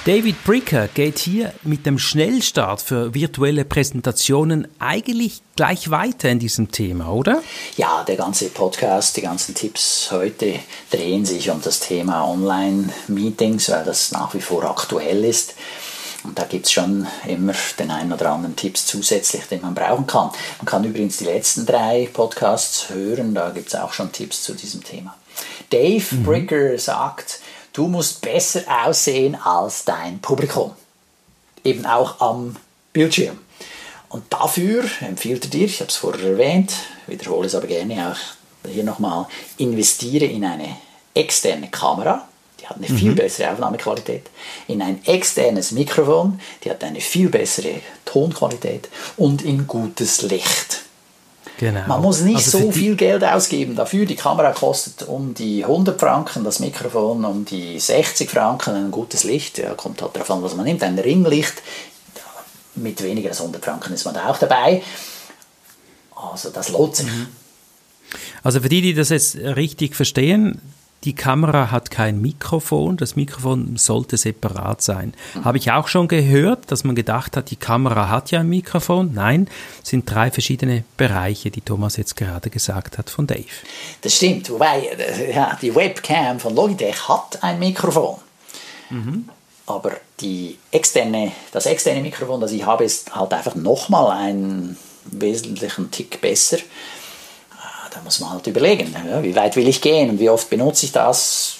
David 0.05 0.43
Bricker 0.45 0.87
geht 0.87 1.19
hier 1.19 1.53
mit 1.63 1.85
dem 1.85 1.99
Schnellstart 1.99 2.81
für 2.81 3.13
virtuelle 3.13 3.65
Präsentationen 3.65 4.67
eigentlich 4.79 5.41
gleich 5.55 5.91
weiter 5.91 6.29
in 6.29 6.39
diesem 6.39 6.71
Thema, 6.71 7.11
oder? 7.11 7.43
Ja, 7.75 8.03
der 8.07 8.15
ganze 8.15 8.49
Podcast, 8.49 9.17
die 9.17 9.21
ganzen 9.21 9.55
Tipps 9.55 10.09
heute 10.11 10.55
drehen 10.89 11.25
sich 11.25 11.49
um 11.51 11.61
das 11.61 11.81
Thema 11.81 12.25
Online-Meetings, 12.25 13.69
weil 13.69 13.83
das 13.83 14.11
nach 14.11 14.33
wie 14.33 14.41
vor 14.41 14.63
aktuell 14.63 15.25
ist. 15.25 15.55
Und 16.23 16.37
da 16.37 16.43
gibt 16.43 16.65
es 16.65 16.71
schon 16.71 17.07
immer 17.27 17.53
den 17.77 17.91
einen 17.91 18.11
oder 18.11 18.31
anderen 18.31 18.55
Tipps 18.55 18.85
zusätzlich, 18.85 19.45
den 19.45 19.61
man 19.61 19.73
brauchen 19.73 20.05
kann. 20.05 20.31
Man 20.57 20.65
kann 20.65 20.83
übrigens 20.83 21.17
die 21.17 21.25
letzten 21.25 21.65
drei 21.65 22.09
Podcasts 22.11 22.89
hören, 22.89 23.33
da 23.33 23.49
gibt 23.51 23.69
es 23.69 23.75
auch 23.75 23.93
schon 23.93 24.11
Tipps 24.11 24.43
zu 24.43 24.53
diesem 24.53 24.83
Thema. 24.83 25.15
Dave 25.69 26.03
mhm. 26.15 26.23
Bricker 26.23 26.77
sagt, 26.77 27.39
du 27.73 27.87
musst 27.87 28.21
besser 28.21 28.63
aussehen 28.83 29.35
als 29.35 29.85
dein 29.85 30.19
Publikum. 30.19 30.71
Eben 31.63 31.85
auch 31.85 32.19
am 32.19 32.55
Bildschirm. 32.93 33.39
Und 34.09 34.23
dafür 34.29 34.85
empfiehlt 35.01 35.45
er 35.45 35.49
dir, 35.51 35.65
ich 35.65 35.79
habe 35.79 35.89
es 35.89 35.95
vorher 35.95 36.31
erwähnt, 36.31 36.73
wiederhole 37.07 37.47
es 37.47 37.55
aber 37.55 37.67
gerne 37.67 38.11
auch 38.11 38.67
hier 38.69 38.83
nochmal, 38.83 39.27
investiere 39.57 40.25
in 40.25 40.43
eine 40.43 40.75
externe 41.13 41.69
Kamera, 41.69 42.27
hat 42.69 42.77
eine 42.77 42.89
mhm. 42.89 42.97
viel 42.97 43.13
bessere 43.13 43.51
Aufnahmequalität, 43.51 44.29
in 44.67 44.81
ein 44.81 45.03
externes 45.05 45.71
Mikrofon, 45.71 46.39
die 46.63 46.69
hat 46.69 46.83
eine 46.83 47.01
viel 47.01 47.29
bessere 47.29 47.81
Tonqualität 48.05 48.89
und 49.17 49.41
in 49.41 49.67
gutes 49.67 50.21
Licht. 50.21 50.83
Genau. 51.57 51.81
Man 51.87 52.01
muss 52.01 52.21
nicht 52.21 52.37
also 52.37 52.57
so 52.57 52.71
viel 52.71 52.95
Geld 52.95 53.21
ausgeben 53.21 53.75
dafür. 53.75 54.05
Die 54.05 54.15
Kamera 54.15 54.53
kostet 54.53 55.05
um 55.05 55.33
die 55.33 55.65
100 55.65 55.99
Franken, 55.99 56.45
das 56.45 56.59
Mikrofon 56.59 57.25
um 57.25 57.43
die 57.43 57.77
60 57.77 58.29
Franken, 58.29 58.75
ein 58.75 58.91
gutes 58.91 59.25
Licht. 59.25 59.57
Ja, 59.57 59.73
kommt 59.73 60.01
halt 60.01 60.15
darauf 60.15 60.31
an, 60.31 60.41
was 60.41 60.55
man 60.55 60.65
nimmt. 60.65 60.81
Ein 60.83 60.97
Ringlicht 60.97 61.61
mit 62.75 63.03
weniger 63.03 63.29
als 63.29 63.41
100 63.41 63.63
Franken 63.63 63.91
ist 63.91 64.05
man 64.05 64.13
da 64.13 64.29
auch 64.29 64.37
dabei. 64.37 64.81
Also 66.15 66.49
das 66.49 66.69
lohnt 66.69 66.95
sich. 66.95 67.07
Mhm. 67.07 67.27
Also 68.41 68.61
für 68.61 68.69
die, 68.69 68.81
die 68.81 68.93
das 68.93 69.09
jetzt 69.09 69.35
richtig 69.35 69.95
verstehen, 69.95 70.61
die 71.05 71.15
Kamera 71.15 71.71
hat 71.71 71.91
kein 71.91 72.21
Mikrofon, 72.21 72.97
das 72.97 73.15
Mikrofon 73.15 73.77
sollte 73.77 74.17
separat 74.17 74.81
sein. 74.81 75.13
Mhm. 75.33 75.45
Habe 75.45 75.57
ich 75.57 75.71
auch 75.71 75.87
schon 75.87 76.09
gehört, 76.09 76.71
dass 76.71 76.83
man 76.83 76.95
gedacht 76.95 77.37
hat, 77.37 77.51
die 77.51 77.55
Kamera 77.55 78.09
hat 78.09 78.31
ja 78.31 78.41
ein 78.41 78.49
Mikrofon. 78.49 79.13
Nein, 79.13 79.49
es 79.81 79.89
sind 79.89 80.09
drei 80.09 80.29
verschiedene 80.29 80.83
Bereiche, 80.97 81.51
die 81.51 81.61
Thomas 81.61 81.95
jetzt 81.95 82.17
gerade 82.17 82.49
gesagt 82.49 82.97
hat 82.97 83.09
von 83.09 83.27
Dave. 83.27 83.45
Das 84.01 84.15
stimmt, 84.15 84.49
wobei 84.49 84.87
äh, 84.97 85.33
ja, 85.33 85.57
die 85.61 85.73
Webcam 85.73 86.39
von 86.39 86.53
Logitech 86.53 87.07
hat 87.07 87.41
ein 87.43 87.59
Mikrofon. 87.59 88.17
Mhm. 88.89 89.29
Aber 89.67 89.91
die 90.19 90.57
externe, 90.71 91.31
das 91.51 91.65
externe 91.65 92.01
Mikrofon, 92.01 92.41
das 92.41 92.51
ich 92.51 92.65
habe, 92.65 92.83
ist 92.83 93.15
halt 93.15 93.31
einfach 93.33 93.55
nochmal 93.55 94.17
einen 94.17 94.77
wesentlichen 95.05 95.91
Tick 95.91 96.19
besser 96.19 96.57
da 97.99 98.05
muss 98.05 98.21
man 98.21 98.31
halt 98.31 98.47
überlegen, 98.47 98.95
wie 99.21 99.35
weit 99.35 99.55
will 99.57 99.67
ich 99.67 99.81
gehen 99.81 100.09
und 100.09 100.19
wie 100.19 100.29
oft 100.29 100.49
benutze 100.49 100.85
ich 100.85 100.91
das. 100.93 101.55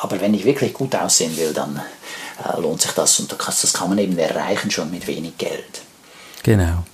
Aber 0.00 0.20
wenn 0.20 0.34
ich 0.34 0.44
wirklich 0.44 0.74
gut 0.74 0.94
aussehen 0.94 1.36
will, 1.36 1.52
dann 1.52 1.80
äh, 2.44 2.60
lohnt 2.60 2.82
sich 2.82 2.92
das 2.92 3.18
und 3.18 3.32
das 3.32 3.72
kann 3.72 3.88
man 3.88 3.98
eben 3.98 4.16
erreichen 4.18 4.70
schon 4.70 4.90
mit 4.90 5.06
wenig 5.06 5.38
Geld. 5.38 5.82
Genau. 6.42 6.84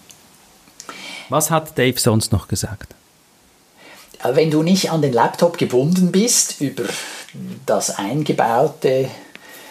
Was 1.29 1.51
hat 1.51 1.77
Dave 1.77 1.99
sonst 1.99 2.33
noch 2.33 2.49
gesagt? 2.49 2.95
Äh, 4.23 4.37
wenn 4.37 4.51
du 4.51 4.63
nicht 4.63 4.91
an 4.91 5.03
den 5.03 5.13
Laptop 5.13 5.59
gebunden 5.59 6.13
bist 6.13 6.61
über 6.61 6.85
das 7.67 7.99
eingebaute 7.99 9.11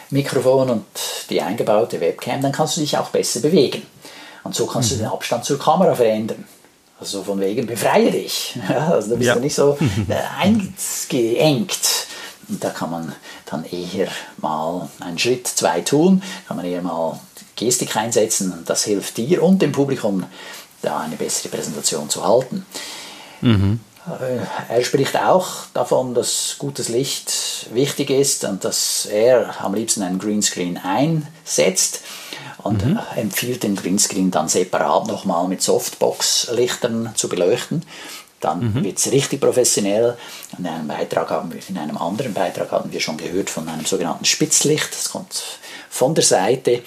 Mikrofon 0.10 0.70
und 0.70 0.86
die 1.30 1.42
eingebaute 1.42 2.02
Webcam, 2.02 2.42
dann 2.42 2.52
kannst 2.52 2.78
du 2.78 2.82
dich 2.82 2.98
auch 2.98 3.10
besser 3.10 3.40
bewegen. 3.40 3.84
Und 4.44 4.54
so 4.54 4.68
kannst 4.68 4.92
mhm. 4.92 4.98
du 4.98 5.04
den 5.04 5.12
Abstand 5.12 5.46
zur 5.46 5.58
Kamera 5.58 5.96
verändern. 5.96 6.46
Also 7.00 7.24
von 7.24 7.40
wegen, 7.40 7.66
befreie 7.68 8.12
dich. 8.12 8.58
Ja, 8.70 8.90
also 8.90 9.12
da 9.12 9.16
bist 9.16 9.28
ja. 9.28 9.34
du 9.36 9.40
nicht 9.42 9.56
so 9.56 9.78
äh, 10.08 10.42
eingeengt. 10.42 12.08
Und 12.50 12.64
da 12.64 12.70
kann 12.70 12.92
man 12.92 13.16
dann 13.46 13.66
eher 13.66 14.10
mal 14.38 14.90
einen 15.00 15.18
Schritt, 15.18 15.48
zwei 15.48 15.82
tun, 15.82 16.22
kann 16.48 16.58
man 16.58 16.66
eher 16.66 16.82
mal 16.82 17.20
Gestik 17.56 17.96
einsetzen 17.96 18.52
und 18.52 18.70
das 18.70 18.84
hilft 18.84 19.18
dir 19.18 19.44
und 19.44 19.62
dem 19.62 19.72
Publikum, 19.72 20.25
da 20.82 21.00
eine 21.00 21.16
bessere 21.16 21.50
Präsentation 21.50 22.10
zu 22.10 22.27
halten. 22.27 22.66
Mhm. 23.42 23.79
Äh, 24.08 24.74
er 24.74 24.84
spricht 24.84 25.16
auch 25.18 25.48
davon, 25.74 26.14
dass 26.14 26.56
gutes 26.58 26.90
Licht 26.90 27.68
wichtig 27.74 28.10
ist 28.10 28.44
und 28.44 28.66
dass 28.66 29.06
er 29.06 29.62
am 29.64 29.74
liebsten 29.74 30.01
einen 30.01 30.20
Greenscreen 30.20 30.77
einsetzt 30.77 32.01
und 32.60 32.86
mhm. 32.86 33.00
empfiehlt 33.16 33.64
den 33.64 33.75
Greenscreen 33.75 34.32
dann 34.32 34.48
separat 34.48 35.08
nochmal 35.08 35.48
mit 35.48 35.62
Softbox-Lichtern 35.62 37.12
zu 37.16 37.29
beleuchten. 37.29 37.84
Dann 38.40 38.74
mhm. 38.74 38.84
wird 38.84 38.98
es 38.98 39.12
richtig 39.12 39.40
professionell. 39.40 40.18
In 40.58 40.68
einem, 40.68 40.88
Beitrag 40.88 41.29
haben 41.29 41.53
wir, 41.53 41.62
in 41.68 41.77
einem 41.77 41.98
anderen 41.98 42.34
Beitrag 42.34 42.72
haben 42.72 42.92
wir 42.92 43.00
schon 43.00 43.18
gehört 43.18 43.50
von 43.50 43.68
einem 43.70 43.86
sogenannten 43.86 44.25
Spitzlicht. 44.25 44.90
Das 44.92 45.10
kommt 45.10 45.42
von 45.90 46.14
der 46.14 46.25
Seite, 46.25 46.84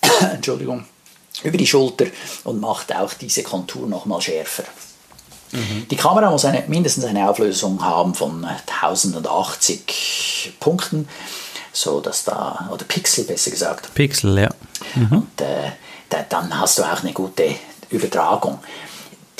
Entschuldigung, 0.20 0.84
über 1.42 1.56
die 1.56 1.66
Schulter 1.66 2.06
und 2.44 2.60
macht 2.60 2.94
auch 2.94 3.14
diese 3.14 3.42
Kontur 3.42 3.88
nochmal 3.88 4.20
schärfer. 4.20 4.64
Mhm. 5.50 5.88
Die 5.90 5.96
Kamera 5.96 6.30
muss 6.30 6.44
eine, 6.44 6.62
mindestens 6.68 7.04
eine 7.04 7.28
Auflösung 7.28 7.82
haben 7.82 8.14
von 8.14 8.44
1080 8.44 10.54
Punkten 10.60 11.08
so 11.74 12.00
dass 12.00 12.24
da, 12.24 12.70
oder 12.72 12.84
Pixel 12.84 13.24
besser 13.24 13.50
gesagt. 13.50 13.94
Pixel, 13.94 14.38
ja. 14.38 14.48
Mhm. 14.94 15.12
Und 15.12 15.40
äh, 15.40 15.72
da, 16.08 16.24
dann 16.28 16.58
hast 16.58 16.78
du 16.78 16.82
auch 16.82 17.02
eine 17.02 17.12
gute 17.12 17.56
Übertragung. 17.90 18.60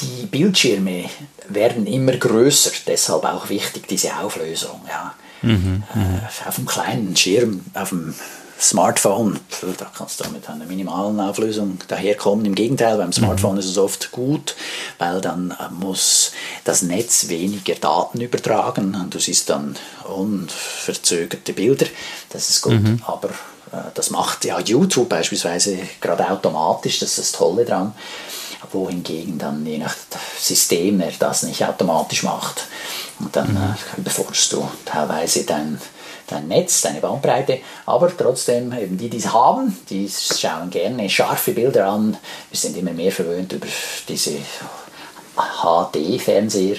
Die 0.00 0.26
Bildschirme 0.26 1.08
werden 1.48 1.86
immer 1.86 2.12
größer, 2.12 2.72
deshalb 2.86 3.24
auch 3.24 3.48
wichtig 3.48 3.86
diese 3.88 4.16
Auflösung. 4.16 4.80
Ja. 4.88 5.14
Mhm, 5.42 5.82
äh, 5.94 6.48
auf 6.48 6.58
einem 6.58 6.66
kleinen 6.66 7.16
Schirm, 7.16 7.64
auf 7.74 7.90
dem 7.90 8.14
Smartphone, 8.60 9.40
da 9.78 9.90
kannst 9.96 10.20
du 10.20 10.30
mit 10.30 10.48
einer 10.48 10.64
minimalen 10.64 11.20
Auflösung 11.20 11.78
daherkommen. 11.88 12.44
Im 12.44 12.54
Gegenteil, 12.54 12.96
beim 12.96 13.12
Smartphone 13.12 13.54
mhm. 13.54 13.58
ist 13.58 13.66
es 13.66 13.78
oft 13.78 14.12
gut, 14.12 14.54
weil 14.98 15.20
dann 15.20 15.50
äh, 15.50 15.72
muss 15.72 16.32
das 16.64 16.82
Netz 16.82 17.28
weniger 17.28 17.74
Daten 17.74 18.20
übertragen 18.20 18.94
und 18.94 19.14
du 19.14 19.18
siehst 19.18 19.50
dann 19.50 19.76
unverzögerte 20.04 21.52
Bilder. 21.52 21.86
Das 22.30 22.48
ist 22.48 22.62
gut, 22.62 22.82
mhm. 22.82 23.02
aber 23.06 23.30
äh, 23.72 23.90
das 23.94 24.10
macht 24.10 24.44
ja 24.44 24.60
YouTube 24.60 25.08
beispielsweise 25.08 25.78
gerade 26.00 26.30
automatisch, 26.30 27.00
das 27.00 27.10
ist 27.10 27.18
das 27.18 27.32
Tolle 27.32 27.64
dran 27.64 27.92
wohingegen 28.72 29.38
dann 29.38 29.64
je 29.66 29.78
nach 29.78 29.94
System 30.38 31.00
er 31.00 31.12
das 31.18 31.42
nicht 31.42 31.64
automatisch 31.64 32.22
macht. 32.22 32.66
Und 33.20 33.34
dann 33.36 33.52
mhm. 33.52 34.04
äh, 34.04 34.10
du 34.50 34.68
teilweise 34.84 35.44
dein 35.44 35.80
dein 36.34 36.48
Netz, 36.48 36.82
deine 36.82 37.00
Bandbreite, 37.00 37.60
aber 37.86 38.14
trotzdem 38.16 38.72
eben 38.72 38.98
die, 38.98 39.08
die 39.08 39.18
es 39.18 39.32
haben, 39.32 39.76
die 39.88 40.08
schauen 40.08 40.70
gerne 40.70 41.08
scharfe 41.08 41.52
Bilder 41.52 41.86
an. 41.88 42.16
Wir 42.50 42.58
sind 42.58 42.76
immer 42.76 42.92
mehr 42.92 43.12
verwöhnt 43.12 43.52
über 43.52 43.66
diese 44.08 44.32
HD-Fernseher, 45.36 46.76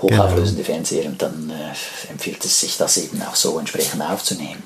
hochauflösende 0.00 0.62
genau. 0.62 0.74
Fernseher 0.74 1.06
und 1.06 1.20
dann 1.20 1.50
äh, 1.50 2.10
empfiehlt 2.10 2.44
es 2.44 2.60
sich, 2.60 2.76
das 2.76 2.96
eben 2.98 3.22
auch 3.22 3.34
so 3.34 3.58
entsprechend 3.58 4.02
aufzunehmen. 4.02 4.62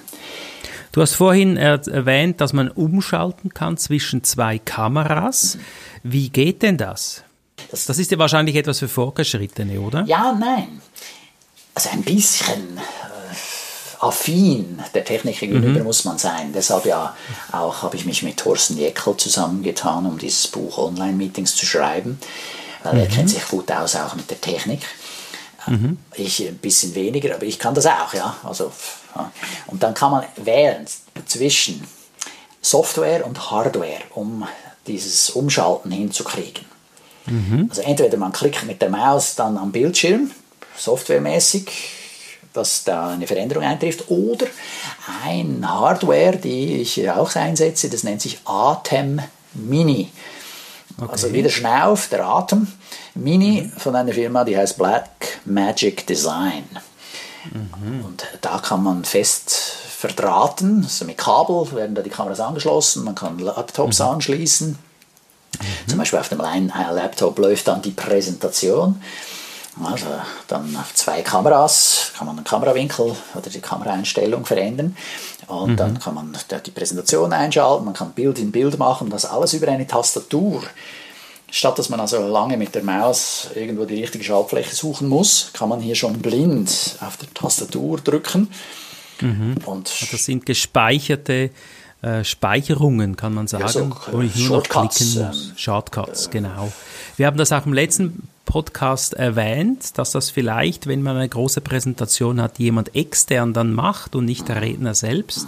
Du 0.92 1.00
hast 1.00 1.14
vorhin 1.14 1.56
erwähnt, 1.56 2.40
dass 2.40 2.52
man 2.52 2.68
umschalten 2.68 3.54
kann 3.54 3.76
zwischen 3.76 4.24
zwei 4.24 4.58
Kameras. 4.58 5.56
Wie 6.02 6.30
geht 6.30 6.62
denn 6.62 6.78
das? 6.78 7.22
Das, 7.70 7.86
das 7.86 7.98
ist 7.98 8.10
ja 8.10 8.18
wahrscheinlich 8.18 8.56
etwas 8.56 8.80
für 8.80 8.88
Fortgeschrittene, 8.88 9.80
oder? 9.80 10.04
Ja, 10.06 10.36
nein. 10.38 10.80
Also 11.74 11.90
ein 11.90 12.02
bisschen 12.02 12.80
affin 14.00 14.82
der 14.94 15.04
Technik 15.04 15.40
gegenüber 15.40 15.80
mhm. 15.80 15.84
muss 15.84 16.04
man 16.04 16.18
sein. 16.18 16.52
Deshalb 16.54 16.86
ja 16.86 17.14
auch 17.52 17.82
habe 17.82 17.96
ich 17.96 18.06
mich 18.06 18.22
mit 18.22 18.38
Thorsten 18.38 18.78
Jeckel 18.78 19.16
zusammengetan, 19.16 20.06
um 20.06 20.18
dieses 20.18 20.48
Buch 20.48 20.78
Online-Meetings 20.78 21.54
zu 21.54 21.66
schreiben, 21.66 22.18
weil 22.82 22.94
mhm. 22.94 23.00
er 23.00 23.06
kennt 23.06 23.30
sich 23.30 23.46
gut 23.46 23.70
aus 23.70 23.96
auch 23.96 24.14
mit 24.14 24.30
der 24.30 24.40
Technik. 24.40 24.80
Mhm. 25.66 25.98
Ich 26.14 26.40
ein 26.40 26.56
bisschen 26.56 26.94
weniger, 26.94 27.34
aber 27.34 27.44
ich 27.44 27.58
kann 27.58 27.74
das 27.74 27.84
auch, 27.84 28.14
ja. 28.14 28.36
Also, 28.42 28.72
Und 29.66 29.82
dann 29.82 29.92
kann 29.92 30.12
man 30.12 30.24
wählen 30.36 30.86
zwischen 31.26 31.84
Software 32.62 33.26
und 33.26 33.50
Hardware, 33.50 34.00
um 34.14 34.46
dieses 34.86 35.30
Umschalten 35.30 35.90
hinzukriegen. 35.90 36.64
Mhm. 37.26 37.66
Also 37.68 37.82
entweder 37.82 38.16
man 38.16 38.32
klickt 38.32 38.64
mit 38.64 38.80
der 38.80 38.88
Maus 38.88 39.34
dann 39.34 39.58
am 39.58 39.72
Bildschirm, 39.72 40.30
softwaremäßig, 40.76 41.99
dass 42.52 42.84
da 42.84 43.10
eine 43.10 43.26
Veränderung 43.26 43.64
eintrifft. 43.64 44.10
Oder 44.10 44.46
ein 45.24 45.68
Hardware, 45.68 46.36
die 46.36 46.80
ich 46.80 47.10
auch 47.10 47.34
einsetze, 47.34 47.88
das 47.88 48.02
nennt 48.02 48.22
sich 48.22 48.40
Atem 48.44 49.20
Mini. 49.54 50.10
Okay. 50.98 51.12
Also 51.12 51.32
wieder 51.32 51.50
Schnauf, 51.50 52.08
der 52.08 52.26
Atem. 52.26 52.66
Mini 53.14 53.62
mhm. 53.62 53.78
von 53.78 53.96
einer 53.96 54.12
Firma, 54.12 54.44
die 54.44 54.56
heißt 54.56 54.76
Black 54.78 55.40
Magic 55.44 56.06
Design. 56.06 56.64
Mhm. 57.52 58.04
Und 58.04 58.26
da 58.40 58.58
kann 58.58 58.82
man 58.82 59.04
fest 59.04 59.50
verdrahten, 59.50 60.82
also 60.84 61.04
mit 61.04 61.18
Kabel 61.18 61.70
werden 61.72 61.94
da 61.94 62.00
die 62.00 62.10
Kameras 62.10 62.40
angeschlossen, 62.40 63.04
man 63.04 63.14
kann 63.14 63.38
Laptops 63.38 63.98
mhm. 63.98 64.06
anschließen. 64.06 64.78
Zum 65.86 65.98
Beispiel 65.98 66.18
auf 66.18 66.28
dem 66.28 66.40
einen 66.40 66.68
Laptop 66.68 67.38
läuft 67.38 67.68
dann 67.68 67.82
die 67.82 67.90
Präsentation 67.90 69.02
Also 69.82 70.06
dann 70.48 70.76
auf 70.76 70.94
zwei 70.94 71.22
Kameras 71.22 72.12
kann 72.18 72.26
man 72.26 72.36
den 72.36 72.44
Kamerawinkel 72.44 73.14
oder 73.34 73.50
die 73.50 73.60
Kameraeinstellung 73.60 74.44
verändern 74.44 74.96
und 75.46 75.72
mhm. 75.72 75.76
dann 75.76 75.98
kann 76.00 76.14
man 76.14 76.36
die 76.66 76.70
Präsentation 76.70 77.32
einschalten, 77.32 77.84
man 77.84 77.94
kann 77.94 78.12
Bild 78.12 78.38
in 78.38 78.50
Bild 78.50 78.78
machen, 78.78 79.10
das 79.10 79.24
alles 79.24 79.52
über 79.54 79.68
eine 79.68 79.86
Tastatur. 79.86 80.62
Statt 81.52 81.78
dass 81.78 81.88
man 81.88 82.00
also 82.00 82.18
lange 82.26 82.56
mit 82.56 82.74
der 82.74 82.84
Maus 82.84 83.48
irgendwo 83.54 83.84
die 83.84 84.00
richtige 84.00 84.24
Schaltfläche 84.24 84.74
suchen 84.74 85.08
muss, 85.08 85.50
kann 85.52 85.68
man 85.68 85.80
hier 85.80 85.94
schon 85.94 86.18
blind 86.18 86.96
auf 87.00 87.16
der 87.16 87.32
Tastatur 87.32 87.98
drücken. 87.98 88.50
Mhm. 89.20 89.56
Und 89.66 90.12
das 90.12 90.24
sind 90.24 90.46
gespeicherte 90.46 91.32
äh, 91.32 91.50
Speicherungen, 92.24 93.16
kann 93.16 93.34
man 93.34 93.46
sagen, 93.46 93.64
ja, 93.64 93.68
so, 93.68 93.90
wo 94.12 94.20
ich 94.20 94.36
nur 94.36 94.58
noch 94.58 94.62
klicken 94.62 94.86
muss. 94.88 95.16
Ähm, 95.16 95.52
Shortcuts, 95.56 96.26
äh, 96.26 96.30
genau. 96.30 96.72
Wir 97.16 97.26
haben 97.26 97.36
das 97.36 97.52
auch 97.52 97.66
im 97.66 97.74
letzten 97.74 98.28
Podcast 98.46 99.14
erwähnt, 99.14 99.98
dass 99.98 100.12
das 100.12 100.30
vielleicht, 100.30 100.86
wenn 100.86 101.02
man 101.02 101.16
eine 101.16 101.28
große 101.28 101.60
Präsentation 101.60 102.40
hat, 102.40 102.58
jemand 102.58 102.96
extern 102.96 103.52
dann 103.52 103.72
macht 103.72 104.16
und 104.16 104.24
nicht 104.24 104.48
der 104.48 104.62
Redner 104.62 104.94
selbst. 104.94 105.46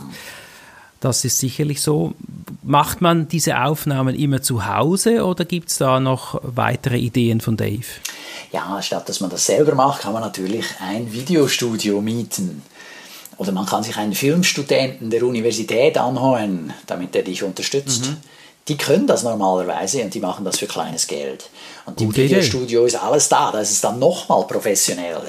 Das 1.00 1.24
ist 1.24 1.38
sicherlich 1.38 1.82
so. 1.82 2.14
Macht 2.62 3.00
man 3.00 3.26
diese 3.26 3.60
Aufnahmen 3.60 4.14
immer 4.14 4.40
zu 4.40 4.66
Hause 4.66 5.24
oder 5.24 5.44
gibt 5.44 5.70
es 5.70 5.78
da 5.78 5.98
noch 5.98 6.40
weitere 6.44 6.96
Ideen 6.96 7.40
von 7.40 7.56
Dave? 7.56 7.86
Ja, 8.52 8.80
statt 8.80 9.08
dass 9.08 9.20
man 9.20 9.30
das 9.30 9.46
selber 9.46 9.74
macht, 9.74 10.02
kann 10.02 10.12
man 10.12 10.22
natürlich 10.22 10.66
ein 10.80 11.12
Videostudio 11.12 12.00
mieten. 12.00 12.62
Oder 13.42 13.50
man 13.50 13.66
kann 13.66 13.82
sich 13.82 13.96
einen 13.96 14.14
Filmstudenten 14.14 15.10
der 15.10 15.24
Universität 15.24 15.98
anhören, 15.98 16.72
damit 16.86 17.16
er 17.16 17.22
dich 17.22 17.42
unterstützt. 17.42 18.06
Mhm. 18.06 18.16
Die 18.68 18.76
können 18.76 19.08
das 19.08 19.24
normalerweise 19.24 20.00
und 20.04 20.14
die 20.14 20.20
machen 20.20 20.44
das 20.44 20.60
für 20.60 20.68
kleines 20.68 21.08
Geld. 21.08 21.50
Und 21.84 22.00
im 22.00 22.14
Videostudio 22.14 22.84
ist 22.84 22.94
alles 22.94 23.28
da, 23.28 23.50
da 23.50 23.58
ist 23.58 23.72
es 23.72 23.80
dann 23.80 23.98
nochmal 23.98 24.46
professioneller. 24.46 25.24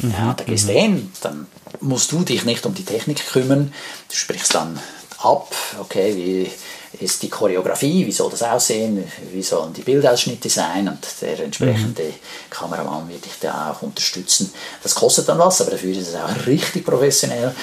Mhm. 0.00 0.10
Ja, 0.18 0.34
da 0.34 0.44
gehst 0.44 0.68
du 0.68 0.72
mhm. 0.72 0.76
hin, 0.76 1.12
dann 1.22 1.46
musst 1.80 2.12
du 2.12 2.24
dich 2.24 2.44
nicht 2.44 2.66
um 2.66 2.74
die 2.74 2.84
Technik 2.84 3.26
kümmern, 3.26 3.72
du 4.10 4.14
sprichst 4.14 4.54
dann 4.54 4.78
ab, 5.22 5.54
okay, 5.80 6.14
wie 6.14 6.50
ist 6.98 7.22
die 7.22 7.28
Choreografie, 7.28 8.04
wie 8.06 8.12
soll 8.12 8.30
das 8.30 8.42
aussehen, 8.42 9.04
wie 9.32 9.42
sollen 9.42 9.72
die 9.72 9.82
Bildausschnitte 9.82 10.48
sein 10.48 10.88
und 10.88 10.98
der 11.20 11.38
entsprechende 11.38 12.02
mhm. 12.02 12.14
Kameramann 12.50 13.08
wird 13.08 13.24
dich 13.24 13.38
da 13.40 13.70
auch 13.70 13.82
unterstützen. 13.82 14.52
Das 14.82 14.94
kostet 14.94 15.28
dann 15.28 15.38
was, 15.38 15.60
aber 15.60 15.72
dafür 15.72 15.92
ist 15.92 16.08
es 16.08 16.14
auch 16.16 16.46
richtig 16.46 16.84
professionell. 16.84 17.54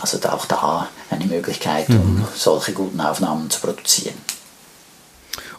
Also 0.00 0.18
auch 0.28 0.46
da 0.46 0.88
eine 1.10 1.26
Möglichkeit, 1.26 1.88
um 1.90 2.16
mhm. 2.16 2.24
solche 2.34 2.72
guten 2.72 3.00
Aufnahmen 3.00 3.48
zu 3.50 3.60
produzieren. 3.60 4.14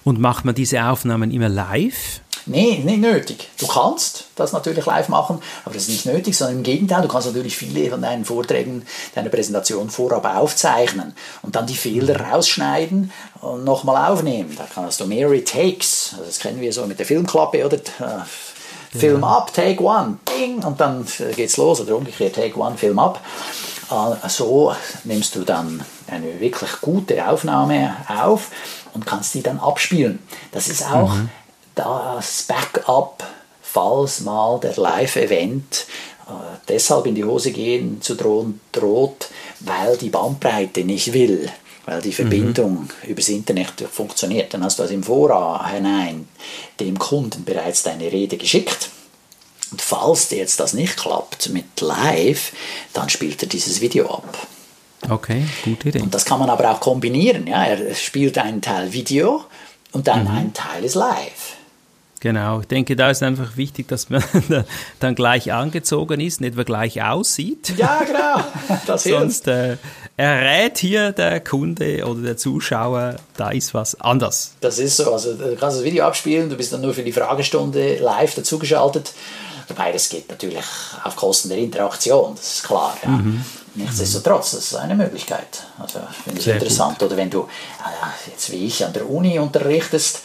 Und 0.03 0.19
macht 0.19 0.43
man 0.43 0.53
diese 0.53 0.83
Aufnahmen 0.83 1.31
immer 1.31 1.47
live? 1.47 2.19
Nee, 2.45 2.81
nicht 2.83 2.99
nötig. 2.99 3.49
Du 3.57 3.67
kannst 3.67 4.25
das 4.35 4.51
natürlich 4.51 4.85
live 4.85 5.07
machen, 5.09 5.39
aber 5.63 5.73
das 5.73 5.83
ist 5.83 5.89
nicht 5.89 6.05
nötig, 6.05 6.37
sondern 6.37 6.57
im 6.57 6.63
Gegenteil, 6.63 7.01
du 7.01 7.07
kannst 7.07 7.27
natürlich 7.27 7.55
viele 7.55 7.89
von 7.89 8.01
deinen 8.01 8.25
Vorträgen, 8.25 8.85
deiner 9.15 9.29
Präsentation 9.29 9.89
vorab 9.89 10.25
aufzeichnen 10.25 11.15
und 11.41 11.55
dann 11.55 11.67
die 11.67 11.75
Fehler 11.75 12.19
rausschneiden 12.19 13.11
und 13.41 13.63
nochmal 13.63 14.11
aufnehmen. 14.11 14.53
Da 14.57 14.65
kannst 14.73 14.99
du 14.99 15.05
mehrere 15.05 15.43
Takes, 15.43 16.11
also 16.13 16.25
das 16.25 16.39
kennen 16.39 16.59
wir 16.59 16.73
so 16.73 16.85
mit 16.85 16.99
der 16.99 17.05
Filmklappe, 17.05 17.65
oder? 17.65 17.77
Äh, 17.77 18.23
Film 18.95 19.21
ja. 19.21 19.27
ab, 19.27 19.51
Take 19.51 19.81
One, 19.81 20.19
Ding, 20.29 20.63
und 20.63 20.79
dann 20.79 21.03
geht's 21.35 21.57
los, 21.57 21.81
oder 21.81 21.95
umgekehrt, 21.95 22.35
Take 22.35 22.59
One, 22.59 22.77
Film 22.77 22.99
ab. 22.99 23.21
Äh, 23.89 24.29
so 24.29 24.75
nimmst 25.03 25.35
du 25.35 25.43
dann 25.43 25.83
eine 26.07 26.39
wirklich 26.39 26.69
gute 26.79 27.27
Aufnahme 27.27 27.95
auf 28.07 28.51
und 28.93 29.07
kannst 29.07 29.33
die 29.33 29.41
dann 29.41 29.59
abspielen. 29.59 30.19
Das 30.51 30.67
ist 30.67 30.85
auch 30.85 31.11
mhm 31.11 31.29
das 31.75 32.43
Backup, 32.43 33.23
falls 33.61 34.21
mal 34.21 34.59
der 34.59 34.75
Live-Event 34.75 35.85
äh, 36.27 36.31
deshalb 36.67 37.07
in 37.07 37.15
die 37.15 37.23
Hose 37.23 37.51
gehen 37.51 38.01
zu 38.01 38.15
drohen 38.15 38.61
droht, 38.71 39.29
weil 39.59 39.97
die 39.97 40.09
Bandbreite 40.09 40.83
nicht 40.83 41.13
will, 41.13 41.49
weil 41.85 42.01
die 42.01 42.13
Verbindung 42.13 42.89
mhm. 43.03 43.09
übers 43.09 43.29
Internet 43.29 43.73
funktioniert. 43.91 44.53
Dann 44.53 44.63
hast 44.63 44.79
du 44.79 44.83
also 44.83 44.93
im 44.93 45.03
Vorhinein 45.03 46.27
dem 46.79 46.97
Kunden 46.97 47.43
bereits 47.43 47.83
deine 47.83 48.11
Rede 48.11 48.37
geschickt. 48.37 48.89
Und 49.71 49.81
falls 49.81 50.27
dir 50.27 50.37
jetzt 50.37 50.59
das 50.59 50.73
nicht 50.73 50.97
klappt 50.97 51.49
mit 51.49 51.81
Live, 51.81 52.53
dann 52.93 53.09
spielt 53.09 53.41
er 53.41 53.49
dieses 53.49 53.81
Video 53.81 54.07
ab. 54.07 54.47
Okay, 55.09 55.43
gute 55.65 55.89
Idee. 55.89 56.01
Und 56.01 56.13
das 56.13 56.23
kann 56.23 56.39
man 56.39 56.49
aber 56.49 56.71
auch 56.71 56.79
kombinieren. 56.79 57.47
Ja? 57.47 57.65
Er 57.65 57.93
spielt 57.95 58.37
einen 58.37 58.61
Teil 58.61 58.93
Video 58.93 59.43
und 59.91 60.07
dann 60.07 60.23
mhm. 60.23 60.37
ein 60.37 60.53
Teil 60.53 60.83
ist 60.85 60.95
live. 60.95 61.42
Genau, 62.23 62.61
ich 62.61 62.67
denke, 62.67 62.95
da 62.95 63.09
ist 63.09 63.21
einfach 63.21 63.57
wichtig, 63.57 63.89
dass 63.89 64.09
man 64.09 64.23
dann 65.01 65.13
gleich 65.13 65.51
angezogen 65.51 66.21
ist, 66.21 66.39
nicht 66.39 66.53
etwa 66.53 66.63
gleich 66.63 67.03
aussieht. 67.03 67.73
Ja, 67.75 68.01
genau. 68.05 68.79
Das 68.87 69.03
Sonst 69.03 69.49
äh, 69.49 69.75
errät 70.15 70.77
hier 70.77 71.11
der 71.11 71.41
Kunde 71.41 72.05
oder 72.05 72.21
der 72.21 72.37
Zuschauer, 72.37 73.17
da 73.35 73.49
ist 73.49 73.73
was 73.73 73.99
anders. 73.99 74.53
Das 74.61 74.79
ist 74.79 74.95
so. 74.95 75.11
Also 75.11 75.33
du 75.33 75.53
kannst 75.57 75.79
das 75.79 75.83
Video 75.83 76.05
abspielen, 76.05 76.49
du 76.49 76.55
bist 76.55 76.71
dann 76.71 76.79
nur 76.79 76.93
für 76.93 77.03
die 77.03 77.11
Fragestunde 77.11 77.97
live 77.97 78.35
dazugeschaltet. 78.35 79.11
Wobei 79.67 79.91
das 79.91 80.07
geht 80.07 80.29
natürlich 80.29 80.63
auf 81.03 81.17
Kosten 81.17 81.49
der 81.49 81.57
Interaktion, 81.57 82.35
das 82.37 82.53
ist 82.53 82.63
klar. 82.63 82.95
Ja. 83.03 83.09
Mhm. 83.09 83.43
Nichtsdestotrotz, 83.75 84.51
das 84.51 84.71
ist 84.71 84.75
eine 84.75 84.95
Möglichkeit. 84.95 85.65
Also 85.77 85.99
finde 86.23 86.39
ich 86.39 86.47
interessant. 86.47 86.99
Gut. 86.99 87.07
Oder 87.07 87.17
wenn 87.17 87.29
du 87.29 87.41
äh, 87.41 88.29
jetzt 88.31 88.49
wie 88.49 88.65
ich 88.65 88.85
an 88.85 88.93
der 88.93 89.09
Uni 89.09 89.39
unterrichtest, 89.39 90.21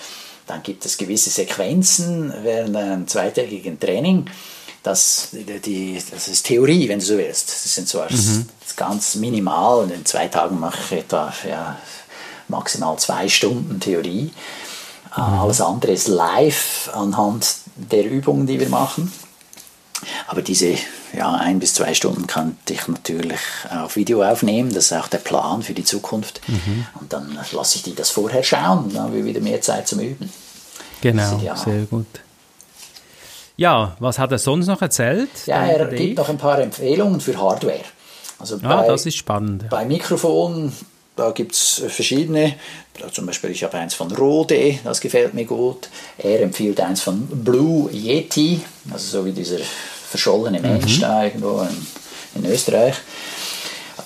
dann 0.48 0.62
gibt 0.62 0.84
es 0.84 0.96
gewisse 0.96 1.30
Sequenzen 1.30 2.32
während 2.42 2.74
einem 2.76 3.06
zweitägigen 3.06 3.78
Training. 3.78 4.26
Das, 4.82 5.28
die, 5.32 6.00
das 6.10 6.28
ist 6.28 6.46
Theorie, 6.46 6.88
wenn 6.88 7.00
du 7.00 7.04
so 7.04 7.18
willst. 7.18 7.48
Das 7.48 7.74
sind 7.74 7.88
zwar 7.88 8.10
mhm. 8.10 8.48
ganz 8.76 9.16
minimal 9.16 9.82
und 9.82 9.92
in 9.92 10.04
zwei 10.06 10.28
Tagen 10.28 10.58
mache 10.58 10.78
ich 10.84 11.00
etwa 11.00 11.32
ja, 11.48 11.78
maximal 12.48 12.98
zwei 12.98 13.28
Stunden 13.28 13.78
Theorie. 13.80 14.30
Mhm. 15.16 15.22
Alles 15.22 15.60
andere 15.60 15.92
ist 15.92 16.08
live 16.08 16.90
anhand 16.94 17.56
der 17.76 18.04
Übungen, 18.04 18.46
die 18.46 18.58
wir 18.58 18.68
machen. 18.68 19.12
Aber 20.26 20.42
diese 20.42 20.74
ja, 21.16 21.34
ein 21.34 21.58
bis 21.58 21.74
zwei 21.74 21.94
Stunden 21.94 22.26
kann 22.26 22.56
ich 22.68 22.86
natürlich 22.86 23.40
auf 23.70 23.96
Video 23.96 24.22
aufnehmen. 24.22 24.72
Das 24.72 24.86
ist 24.86 24.92
auch 24.92 25.08
der 25.08 25.18
Plan 25.18 25.62
für 25.62 25.74
die 25.74 25.84
Zukunft. 25.84 26.40
Mhm. 26.48 26.86
Und 27.00 27.12
dann 27.12 27.38
lasse 27.52 27.76
ich 27.76 27.82
die 27.82 27.94
das 27.94 28.10
vorher 28.10 28.42
schauen 28.42 28.92
dann 28.92 29.04
habe 29.04 29.18
ich 29.18 29.24
wieder 29.24 29.40
mehr 29.40 29.60
Zeit 29.60 29.88
zum 29.88 30.00
Üben. 30.00 30.30
Genau, 31.00 31.40
sehr 31.54 31.82
gut. 31.82 32.06
Ja, 33.56 33.96
was 33.98 34.18
hat 34.18 34.30
er 34.30 34.38
sonst 34.38 34.66
noch 34.66 34.80
erzählt? 34.82 35.30
Ja, 35.46 35.66
er 35.66 35.86
gibt 35.86 36.18
noch 36.18 36.28
ein 36.28 36.38
paar 36.38 36.60
Empfehlungen 36.60 37.20
für 37.20 37.36
Hardware. 37.40 37.80
Also 38.38 38.56
ah, 38.62 38.82
bei, 38.82 38.86
das 38.86 39.04
ist 39.04 39.16
spannend. 39.16 39.68
Bei 39.68 39.84
Mikrofonen, 39.84 40.72
da 41.18 41.32
gibt 41.32 41.52
es 41.52 41.82
verschiedene. 41.88 42.54
Zum 43.12 43.26
Beispiel, 43.26 43.50
ich 43.50 43.64
habe 43.64 43.76
eins 43.76 43.94
von 43.94 44.10
Rode, 44.12 44.78
das 44.84 45.00
gefällt 45.00 45.34
mir 45.34 45.44
gut. 45.44 45.88
Er 46.16 46.40
empfiehlt 46.40 46.80
eins 46.80 47.00
von 47.00 47.26
Blue 47.26 47.90
Yeti, 47.92 48.60
also 48.92 49.18
so 49.18 49.24
wie 49.24 49.32
dieser 49.32 49.58
verschollene 50.08 50.60
Mensch 50.60 50.98
mhm. 50.98 51.00
da 51.00 51.24
irgendwo 51.24 51.60
in, 51.62 52.42
in, 52.42 52.50
Österreich. 52.50 52.94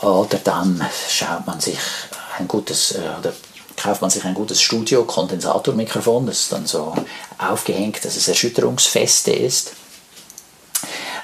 Oder 0.01 0.39
dann 0.43 0.85
schaut 1.09 1.47
man 1.47 1.61
sich 1.61 1.79
ein 2.39 2.49
gutes, 2.49 2.93
äh, 2.93 3.19
oder 3.19 3.33
kauft 3.77 4.01
man 4.01 4.11
sich 4.11 4.25
ein 4.25 4.35
gutes 4.35 4.61
Studio-Kondensatormikrofon, 4.63 6.27
das 6.27 6.41
ist 6.41 6.53
dann 6.53 6.67
so 6.67 6.95
aufgehängt, 7.39 8.05
dass 8.05 8.17
es 8.17 8.29
erschütterungsfeste 8.29 9.33
ist. 9.33 9.73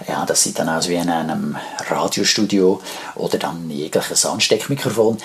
Ja, 0.06 0.24
das 0.24 0.42
sieht 0.42 0.58
dann 0.58 0.68
aus 0.68 0.88
wie 0.88 0.94
in 0.94 1.10
einem 1.10 1.56
Radiostudio 1.88 2.80
oder 3.16 3.38
dann 3.38 3.68
jegliches 3.68 4.24
Ansteckmikrofon. 4.24 5.18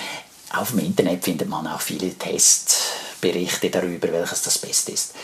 Auf 0.56 0.70
dem 0.70 0.80
Internet 0.80 1.24
findet 1.24 1.48
man 1.48 1.66
auch 1.66 1.80
viele 1.80 2.12
Testberichte 2.14 3.70
darüber, 3.70 4.12
welches 4.12 4.42
das 4.42 4.58
Beste 4.58 4.92
ist. 4.92 5.14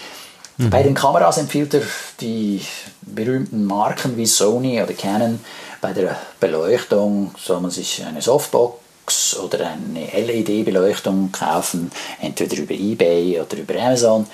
Mhm. 0.57 0.71
Bei 0.71 0.83
den 0.83 0.95
Kameras 0.95 1.39
empfiehlt 1.39 1.75
er 1.75 1.83
die 2.21 2.61
berühmten 3.03 3.65
Marken 3.65 4.17
wie 4.17 4.27
Sony 4.27 4.83
oder 4.83 4.93
Canon. 4.93 5.41
Bei 5.81 5.93
der 5.93 6.17
Beleuchtung 6.39 7.35
soll 7.43 7.61
man 7.61 7.71
sich 7.71 8.05
eine 8.05 8.21
Softbox 8.21 9.39
oder 9.39 9.71
eine 9.71 10.07
LED-Beleuchtung 10.07 11.33
kaufen, 11.33 11.91
entweder 12.21 12.57
über 12.59 12.75
eBay 12.75 13.41
oder 13.41 13.57
über 13.57 13.75
Amazon. 13.81 14.27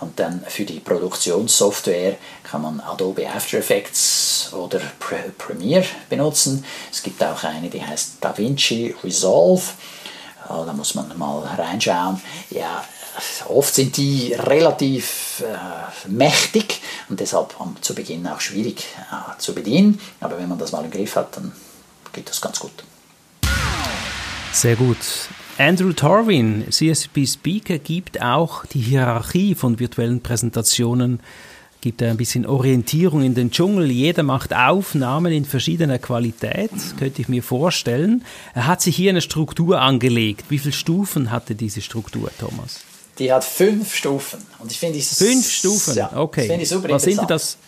Und 0.00 0.18
dann 0.18 0.42
für 0.46 0.64
die 0.64 0.80
Produktionssoftware 0.80 2.16
kann 2.44 2.62
man 2.62 2.80
Adobe 2.80 3.28
After 3.28 3.58
Effects 3.58 4.52
oder 4.52 4.80
Premiere 5.36 5.86
benutzen. 6.08 6.64
Es 6.90 7.02
gibt 7.02 7.22
auch 7.22 7.42
eine, 7.42 7.68
die 7.68 7.84
heißt 7.84 8.16
DaVinci 8.20 8.94
Resolve. 9.02 9.62
Da 10.48 10.72
muss 10.72 10.94
man 10.94 11.16
mal 11.18 11.40
reinschauen. 11.40 12.20
Ja, 12.50 12.84
oft 13.48 13.74
sind 13.74 13.96
die 13.96 14.32
relativ 14.32 15.42
äh, 15.46 16.08
mächtig 16.08 16.80
und 17.08 17.20
deshalb 17.20 17.54
zu 17.80 17.94
Beginn 17.94 18.26
auch 18.26 18.40
schwierig 18.40 18.86
äh, 19.10 19.38
zu 19.38 19.54
bedienen. 19.54 20.00
Aber 20.20 20.38
wenn 20.38 20.48
man 20.48 20.58
das 20.58 20.72
mal 20.72 20.84
im 20.84 20.90
Griff 20.90 21.16
hat, 21.16 21.36
dann 21.36 21.52
geht 22.12 22.28
das 22.28 22.40
ganz 22.40 22.58
gut. 22.58 22.84
Sehr 24.52 24.76
gut. 24.76 24.96
Andrew 25.58 25.92
Torwin, 25.92 26.64
CSP 26.70 27.26
Speaker, 27.26 27.78
gibt 27.78 28.22
auch 28.22 28.64
die 28.64 28.80
Hierarchie 28.80 29.54
von 29.54 29.78
virtuellen 29.78 30.22
Präsentationen 30.22 31.20
gibt 31.80 32.02
ein 32.02 32.16
bisschen 32.16 32.46
Orientierung 32.46 33.22
in 33.22 33.34
den 33.34 33.50
Dschungel. 33.50 33.90
Jeder 33.90 34.22
macht 34.22 34.52
Aufnahmen 34.54 35.32
in 35.32 35.44
verschiedener 35.44 35.98
Qualität, 35.98 36.70
könnte 36.98 37.22
ich 37.22 37.28
mir 37.28 37.42
vorstellen. 37.42 38.24
Er 38.54 38.66
hat 38.66 38.82
sich 38.82 38.96
hier 38.96 39.10
eine 39.10 39.20
Struktur 39.20 39.80
angelegt. 39.80 40.46
Wie 40.48 40.58
viele 40.58 40.72
Stufen 40.72 41.30
hatte 41.30 41.54
diese 41.54 41.80
Struktur, 41.80 42.30
Thomas? 42.38 42.80
Die 43.18 43.32
hat 43.32 43.44
fünf 43.44 43.94
Stufen. 43.94 44.40
Und 44.60 44.70
ich 44.70 44.78
finde 44.78 44.98
Fünf 45.00 45.50
Stufen? 45.50 45.96
Ja, 45.96 46.16
okay. 46.16 46.48
Das 46.48 46.60
ich 46.62 46.68
super 46.68 46.88
Was 46.90 47.02
sind 47.02 47.20
das? 47.28 47.58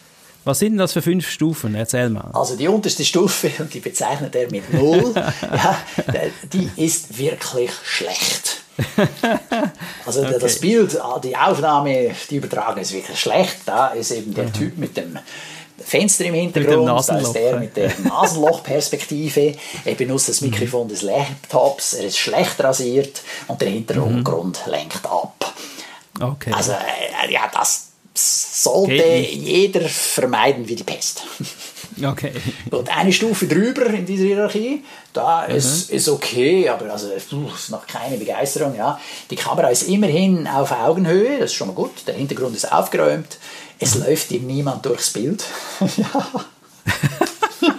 Was 0.44 0.58
sind 0.58 0.78
das 0.78 0.92
für 0.92 1.02
fünf 1.02 1.28
Stufen? 1.28 1.74
Erzähl 1.74 2.08
mal. 2.08 2.30
Also 2.32 2.56
die 2.56 2.68
unterste 2.68 3.04
Stufe, 3.04 3.50
und 3.58 3.72
die 3.72 3.80
bezeichnet 3.80 4.34
er 4.34 4.50
mit 4.50 4.72
Null, 4.72 5.12
ja, 5.14 5.76
die 6.52 6.70
ist 6.76 7.18
wirklich 7.18 7.70
schlecht. 7.84 8.56
Also 10.06 10.22
okay. 10.22 10.38
das 10.40 10.58
Bild, 10.58 10.98
ah, 11.00 11.20
die 11.22 11.36
Aufnahme, 11.36 12.12
die 12.30 12.36
Übertragung 12.36 12.80
ist 12.80 12.92
wirklich 12.92 13.20
schlecht. 13.20 13.58
Da 13.66 13.88
ist 13.88 14.10
eben 14.10 14.34
der 14.34 14.46
mhm. 14.46 14.52
Typ 14.54 14.78
mit 14.78 14.96
dem 14.96 15.18
Fenster 15.78 16.24
im 16.24 16.34
Hintergrund, 16.34 16.88
da 16.88 17.18
ist 17.18 17.32
der 17.32 17.58
mit 17.58 17.76
der 17.76 17.92
Nasenlochperspektive. 18.00 19.54
Er 19.84 19.94
benutzt 19.94 20.30
das 20.30 20.40
mhm. 20.40 20.50
Mikrofon 20.50 20.88
des 20.88 21.02
Laptops, 21.02 21.92
er 21.92 22.06
ist 22.06 22.18
schlecht 22.18 22.58
rasiert 22.62 23.22
und 23.46 23.60
der 23.60 23.68
Hintergrund 23.68 24.60
mhm. 24.64 24.72
lenkt 24.72 25.04
ab. 25.04 25.54
Okay. 26.18 26.52
Also 26.52 26.72
äh, 26.72 27.32
ja, 27.32 27.42
das 27.52 27.89
sollte 28.14 29.04
jeder 29.04 29.88
vermeiden 29.88 30.68
wie 30.68 30.74
die 30.74 30.84
Pest. 30.84 31.22
Okay. 32.02 32.32
Und 32.70 32.96
eine 32.96 33.12
Stufe 33.12 33.46
drüber 33.46 33.86
in 33.86 34.06
dieser 34.06 34.24
Hierarchie, 34.24 34.84
da 35.12 35.46
mhm. 35.48 35.54
ist, 35.54 35.90
ist 35.90 36.08
okay, 36.08 36.68
aber 36.68 36.90
also, 36.92 37.10
ist 37.12 37.32
noch 37.32 37.86
keine 37.86 38.16
Begeisterung. 38.16 38.74
Ja. 38.76 39.00
Die 39.30 39.36
Kamera 39.36 39.68
ist 39.68 39.82
immerhin 39.82 40.46
auf 40.46 40.72
Augenhöhe, 40.72 41.38
das 41.38 41.50
ist 41.50 41.54
schon 41.54 41.68
mal 41.68 41.74
gut. 41.74 42.06
Der 42.06 42.14
Hintergrund 42.14 42.56
ist 42.56 42.70
aufgeräumt. 42.70 43.38
Es 43.78 43.94
läuft 43.94 44.30
ihm 44.32 44.46
niemand 44.46 44.84
durchs 44.84 45.10
Bild. 45.10 45.44
ja. 45.96 46.26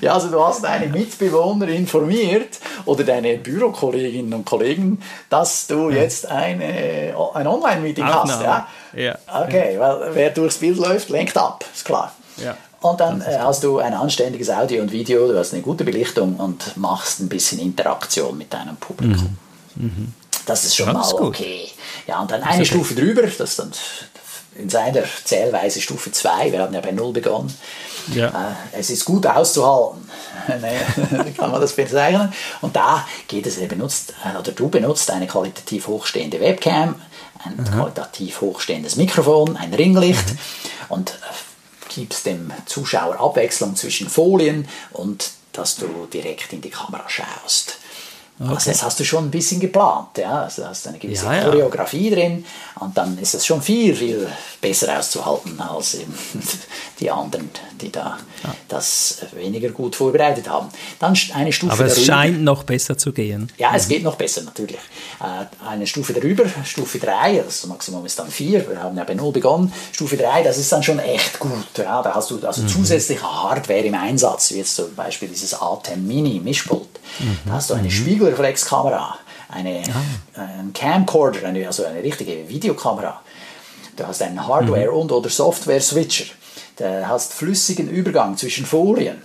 Ja, 0.00 0.14
also 0.14 0.28
du 0.28 0.40
hast 0.40 0.62
deine 0.62 0.86
Mitbewohner 0.86 1.68
informiert 1.68 2.58
oder 2.88 3.04
deine 3.04 3.36
Bürokolleginnen 3.36 4.32
und 4.32 4.44
Kollegen, 4.46 5.00
dass 5.28 5.66
du 5.66 5.90
jetzt 5.90 6.26
eine, 6.26 7.14
ein 7.34 7.46
Online-Meeting 7.46 8.04
hast. 8.04 8.40
Ja? 8.40 8.66
ja. 8.94 9.18
Okay, 9.26 9.78
weil 9.78 10.14
wer 10.14 10.30
durchs 10.30 10.56
Bild 10.56 10.78
läuft, 10.78 11.10
lenkt 11.10 11.36
ab, 11.36 11.64
ist 11.74 11.84
klar. 11.84 12.12
Ja. 12.42 12.56
Und 12.80 13.00
dann 13.00 13.20
äh, 13.20 13.38
hast 13.40 13.62
du 13.64 13.78
ein 13.78 13.92
anständiges 13.92 14.48
Audio 14.48 14.82
und 14.82 14.92
Video, 14.92 15.28
du 15.28 15.38
hast 15.38 15.52
eine 15.52 15.62
gute 15.62 15.84
Belichtung 15.84 16.36
und 16.36 16.76
machst 16.76 17.20
ein 17.20 17.28
bisschen 17.28 17.58
Interaktion 17.58 18.38
mit 18.38 18.52
deinem 18.52 18.76
Publikum. 18.76 19.36
Mhm. 19.74 19.84
Mhm. 19.84 20.14
Das 20.46 20.64
ist 20.64 20.76
schon 20.76 20.86
das 20.86 20.94
mal 20.94 21.02
ist 21.02 21.14
okay. 21.14 21.68
Ja, 22.06 22.20
und 22.20 22.30
dann 22.30 22.42
eine 22.42 22.54
okay. 22.54 22.64
Stufe 22.64 22.94
drüber, 22.94 23.22
das 23.22 23.38
ist 23.38 23.58
dann 23.58 23.70
in 24.58 24.68
seiner 24.68 25.04
Zählweise 25.24 25.80
Stufe 25.80 26.10
2, 26.10 26.52
wir 26.52 26.60
haben 26.60 26.74
ja 26.74 26.80
bei 26.80 26.90
0 26.90 27.12
begonnen. 27.12 27.54
Ja. 28.12 28.28
Äh, 28.28 28.78
es 28.78 28.90
ist 28.90 29.04
gut 29.04 29.26
auszuhalten, 29.26 30.08
kann 31.36 31.50
man 31.50 31.60
das 31.60 31.74
bezeichnen. 31.74 32.32
Und 32.60 32.74
da 32.76 33.06
geht 33.26 33.46
es, 33.46 33.58
er 33.58 33.68
benutzt, 33.68 34.14
äh, 34.24 34.38
oder 34.38 34.52
du 34.52 34.68
benutzt 34.68 35.10
eine 35.10 35.26
qualitativ 35.26 35.86
hochstehende 35.86 36.40
Webcam, 36.40 37.00
ein 37.44 37.56
mhm. 37.56 37.64
qualitativ 37.64 38.40
hochstehendes 38.40 38.96
Mikrofon, 38.96 39.56
ein 39.56 39.72
Ringlicht 39.72 40.30
mhm. 40.30 40.38
und 40.88 41.10
äh, 41.10 41.94
gibst 41.94 42.26
dem 42.26 42.52
Zuschauer 42.66 43.20
Abwechslung 43.20 43.76
zwischen 43.76 44.08
Folien 44.08 44.68
und 44.92 45.30
dass 45.52 45.76
du 45.76 46.06
direkt 46.12 46.52
in 46.52 46.60
die 46.60 46.70
Kamera 46.70 47.08
schaust. 47.08 47.78
Okay. 48.40 48.54
Also 48.54 48.70
das 48.70 48.82
hast 48.84 49.00
du 49.00 49.04
schon 49.04 49.24
ein 49.24 49.30
bisschen 49.32 49.58
geplant, 49.58 50.16
ja. 50.16 50.42
Also 50.42 50.64
hast 50.64 50.86
eine 50.86 50.98
gewisse 50.98 51.24
ja, 51.26 51.34
ja. 51.34 51.44
Choreografie 51.44 52.10
drin 52.10 52.44
und 52.78 52.96
dann 52.96 53.18
ist 53.18 53.34
es 53.34 53.44
schon 53.44 53.60
viel, 53.60 53.96
viel 53.96 54.28
besser 54.60 54.96
auszuhalten 54.96 55.60
als 55.60 55.94
eben 55.94 56.14
die 57.00 57.10
anderen, 57.10 57.50
die 57.80 57.90
da 57.90 58.16
ja. 58.44 58.54
das 58.68 59.18
weniger 59.34 59.70
gut 59.70 59.96
vorbereitet 59.96 60.48
haben. 60.48 60.68
Dann 61.00 61.18
eine 61.34 61.52
Stufe 61.52 61.72
Aber 61.72 61.86
es 61.86 61.96
darüber. 61.96 62.12
scheint 62.12 62.42
noch 62.42 62.62
besser 62.62 62.96
zu 62.96 63.12
gehen. 63.12 63.50
Ja, 63.58 63.72
es 63.74 63.88
geht 63.88 64.04
noch 64.04 64.14
besser 64.14 64.42
natürlich. 64.42 64.78
Äh, 65.20 65.66
eine 65.68 65.88
Stufe 65.88 66.12
darüber, 66.12 66.44
Stufe 66.64 67.00
3, 67.00 67.42
das 67.44 67.66
Maximum 67.66 68.06
ist 68.06 68.20
dann 68.20 68.30
4, 68.30 68.70
wir 68.70 68.82
haben 68.82 68.96
ja 68.96 69.02
bei 69.02 69.14
0 69.14 69.32
begonnen. 69.32 69.72
Stufe 69.90 70.16
3, 70.16 70.44
das 70.44 70.58
ist 70.58 70.70
dann 70.70 70.84
schon 70.84 71.00
echt 71.00 71.40
gut. 71.40 71.50
Ja. 71.76 72.02
Da 72.02 72.14
hast 72.14 72.30
du 72.30 72.38
also 72.46 72.62
mhm. 72.62 72.68
zusätzliche 72.68 73.22
Hardware 73.22 73.80
im 73.80 73.94
Einsatz, 73.94 74.52
wie 74.52 74.58
jetzt 74.58 74.76
zum 74.76 74.94
Beispiel 74.94 75.28
dieses 75.28 75.56
A10 75.56 75.96
Mini 75.96 76.38
Mischpult. 76.38 76.97
Mhm. 77.18 77.38
Da 77.46 77.52
hast 77.52 77.70
du 77.70 77.74
eine 77.74 77.84
mhm. 77.84 77.90
Spiegelreflexkamera, 77.90 79.18
eine, 79.50 79.82
ah. 80.36 80.40
einen 80.40 80.72
Camcorder, 80.72 81.46
eine, 81.46 81.66
also 81.66 81.84
eine 81.84 82.02
richtige 82.02 82.48
Videokamera. 82.48 83.20
Du 83.96 84.06
hast 84.06 84.22
einen 84.22 84.46
Hardware- 84.46 84.92
mhm. 84.92 84.98
und 84.98 85.12
oder 85.12 85.28
Software-Switcher. 85.28 86.26
Du 86.76 87.08
hast 87.08 87.32
flüssigen 87.32 87.88
Übergang 87.88 88.36
zwischen 88.36 88.64
Folien. 88.64 89.20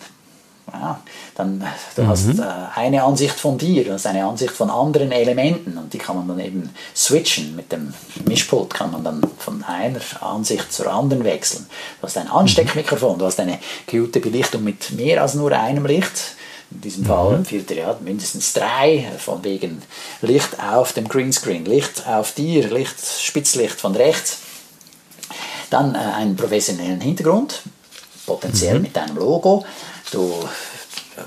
Ja, 0.71 0.99
dann 1.35 1.63
du 1.95 2.03
mhm. 2.03 2.07
hast 2.07 2.39
äh, 2.39 2.43
eine 2.75 3.03
Ansicht 3.03 3.35
von 3.35 3.57
dir, 3.57 3.83
du 3.83 3.93
hast 3.93 4.07
eine 4.07 4.25
Ansicht 4.25 4.53
von 4.53 4.69
anderen 4.69 5.11
Elementen 5.11 5.77
und 5.77 5.93
die 5.93 5.97
kann 5.97 6.15
man 6.15 6.27
dann 6.27 6.39
eben 6.39 6.69
switchen. 6.95 7.55
Mit 7.55 7.71
dem 7.71 7.93
Mischpult 8.25 8.73
kann 8.73 8.91
man 8.91 9.03
dann 9.03 9.21
von 9.37 9.63
einer 9.65 9.99
Ansicht 10.21 10.71
zur 10.71 10.91
anderen 10.91 11.25
wechseln. 11.25 11.67
Du 11.99 12.07
hast 12.07 12.17
ein 12.17 12.29
Ansteckmikrofon, 12.29 13.19
du 13.19 13.25
hast 13.25 13.39
eine 13.41 13.59
gute 13.89 14.21
Belichtung 14.21 14.63
mit 14.63 14.91
mehr 14.91 15.21
als 15.21 15.33
nur 15.33 15.51
einem 15.51 15.85
Licht 15.85 16.37
in 16.73 16.81
diesem 16.81 17.05
Fall 17.05 17.39
mhm. 17.39 17.65
Ja, 17.69 17.97
mindestens 18.01 18.53
drei, 18.53 19.11
von 19.17 19.43
wegen 19.43 19.81
Licht 20.21 20.59
auf 20.59 20.93
dem 20.93 21.07
Greenscreen, 21.07 21.65
Licht 21.65 22.07
auf 22.07 22.33
dir, 22.33 22.69
Licht, 22.69 22.95
Spitzlicht 23.21 23.79
von 23.79 23.95
rechts. 23.95 24.39
Dann 25.69 25.95
äh, 25.95 25.97
einen 25.97 26.35
professionellen 26.35 27.01
Hintergrund, 27.01 27.61
potenziell 28.25 28.75
mhm. 28.75 28.81
mit 28.83 28.97
einem 28.97 29.17
Logo. 29.17 29.65
Du 30.11 30.33
äh, 31.17 31.21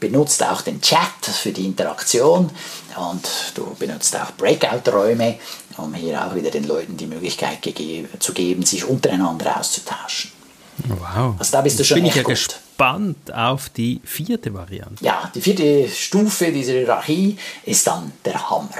benutzt 0.00 0.42
auch 0.42 0.62
den 0.62 0.80
Chat 0.80 1.24
für 1.24 1.52
die 1.52 1.66
Interaktion 1.66 2.50
und 2.96 3.28
du 3.54 3.74
benutzt 3.78 4.16
auch 4.16 4.32
Breakout-Räume, 4.32 5.38
um 5.78 5.94
hier 5.94 6.24
auch 6.24 6.34
wieder 6.34 6.50
den 6.50 6.64
Leuten 6.64 6.96
die 6.96 7.06
Möglichkeit 7.06 7.58
zu 8.18 8.32
geben, 8.32 8.64
sich 8.64 8.84
untereinander 8.84 9.58
auszutauschen. 9.58 10.30
Wow. 10.88 11.34
Also 11.38 11.52
da 11.52 11.60
bist 11.60 11.78
du 11.78 11.84
schon 11.84 11.96
bin 11.96 12.06
echt 12.06 12.16
ich 12.16 12.22
ja 12.22 12.28
gut. 12.28 12.60
Gespannt 12.74 13.32
auf 13.32 13.68
die 13.68 14.00
vierte 14.04 14.52
Variante. 14.52 15.04
Ja, 15.04 15.30
die 15.32 15.40
vierte 15.40 15.88
Stufe 15.88 16.50
dieser 16.50 16.72
Hierarchie 16.72 17.38
ist 17.64 17.86
dann 17.86 18.12
der 18.24 18.50
Hammer. 18.50 18.70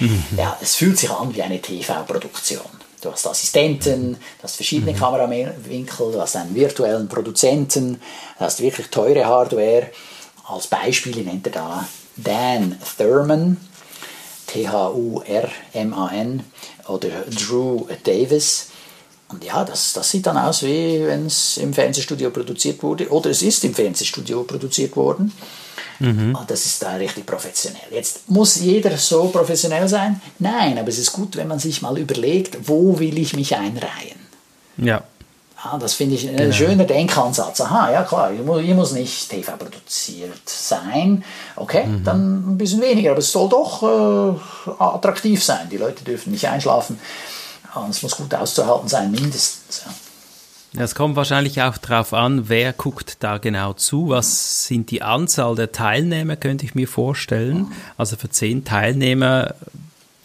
Mhm. 0.00 0.24
Ja, 0.36 0.58
es 0.60 0.74
fühlt 0.74 0.98
sich 0.98 1.08
an 1.10 1.32
wie 1.34 1.42
eine 1.42 1.60
TV-Produktion. 1.60 2.66
Du 3.00 3.12
hast 3.12 3.26
Assistenten, 3.26 4.14
du 4.14 4.42
hast 4.42 4.56
verschiedene 4.56 4.92
mhm. 4.92 4.96
Kamerawinkel, 4.96 6.12
du 6.12 6.20
hast 6.20 6.36
einen 6.36 6.54
virtuellen 6.54 7.08
Produzenten, 7.08 7.94
du 8.38 8.44
hast 8.44 8.60
wirklich 8.60 8.88
teure 8.88 9.24
Hardware. 9.24 9.90
Als 10.44 10.66
Beispiel 10.66 11.22
nennt 11.22 11.46
er 11.46 11.52
da 11.52 11.88
Dan 12.16 12.76
Thurman, 12.98 13.56
T-H-U-R-M-A-N, 14.48 16.42
oder 16.88 17.08
Drew 17.30 17.86
Davis. 18.02 18.71
Und 19.32 19.44
ja, 19.44 19.64
das, 19.64 19.94
das 19.94 20.10
sieht 20.10 20.26
dann 20.26 20.36
aus, 20.36 20.62
wie 20.62 21.04
wenn 21.06 21.26
es 21.26 21.56
im 21.56 21.72
Fernsehstudio 21.72 22.30
produziert 22.30 22.82
wurde. 22.82 23.10
Oder 23.10 23.30
es 23.30 23.42
ist 23.42 23.64
im 23.64 23.74
Fernsehstudio 23.74 24.42
produziert 24.44 24.94
worden. 24.96 25.32
Mhm. 25.98 26.36
Und 26.38 26.50
das 26.50 26.66
ist 26.66 26.82
da 26.82 26.94
richtig 26.94 27.24
professionell. 27.24 27.80
Jetzt 27.90 28.28
muss 28.28 28.56
jeder 28.56 28.96
so 28.96 29.28
professionell 29.28 29.88
sein? 29.88 30.20
Nein, 30.38 30.78
aber 30.78 30.88
es 30.88 30.98
ist 30.98 31.12
gut, 31.12 31.36
wenn 31.36 31.48
man 31.48 31.58
sich 31.58 31.80
mal 31.80 31.96
überlegt, 31.96 32.68
wo 32.68 32.98
will 32.98 33.18
ich 33.18 33.34
mich 33.34 33.56
einreihen? 33.56 34.20
Ja. 34.76 35.02
ja 35.64 35.78
das 35.78 35.94
finde 35.94 36.16
ich 36.16 36.28
ein 36.28 36.36
genau. 36.36 36.52
schöner 36.52 36.84
Denkansatz. 36.84 37.60
Aha, 37.60 37.92
ja 37.92 38.02
klar, 38.02 38.32
ich 38.32 38.44
muss, 38.44 38.62
ich 38.62 38.74
muss 38.74 38.92
nicht 38.92 39.30
TV 39.30 39.56
produziert 39.56 40.42
sein. 40.44 41.24
Okay, 41.54 41.86
mhm. 41.86 42.04
dann 42.04 42.52
ein 42.52 42.58
bisschen 42.58 42.80
weniger, 42.80 43.12
aber 43.12 43.20
es 43.20 43.30
soll 43.30 43.48
doch 43.48 43.82
äh, 43.82 44.70
attraktiv 44.82 45.42
sein. 45.42 45.68
Die 45.70 45.78
Leute 45.78 46.02
dürfen 46.04 46.32
nicht 46.32 46.48
einschlafen. 46.48 46.98
Und 47.74 47.90
es 47.90 48.02
muss 48.02 48.16
gut 48.16 48.34
auszuhalten 48.34 48.88
sein, 48.88 49.10
mindestens. 49.10 49.82
Ja. 49.84 49.92
Es 50.74 50.94
kommt 50.94 51.16
wahrscheinlich 51.16 51.60
auch 51.60 51.76
darauf 51.76 52.14
an, 52.14 52.48
wer 52.48 52.72
guckt 52.72 53.18
da 53.20 53.36
genau 53.38 53.74
zu. 53.74 54.08
Was 54.08 54.66
sind 54.66 54.90
die 54.90 55.02
Anzahl 55.02 55.54
der 55.54 55.70
Teilnehmer, 55.70 56.36
könnte 56.36 56.64
ich 56.64 56.74
mir 56.74 56.88
vorstellen. 56.88 57.70
Also 57.98 58.16
für 58.16 58.30
zehn 58.30 58.64
Teilnehmer 58.64 59.54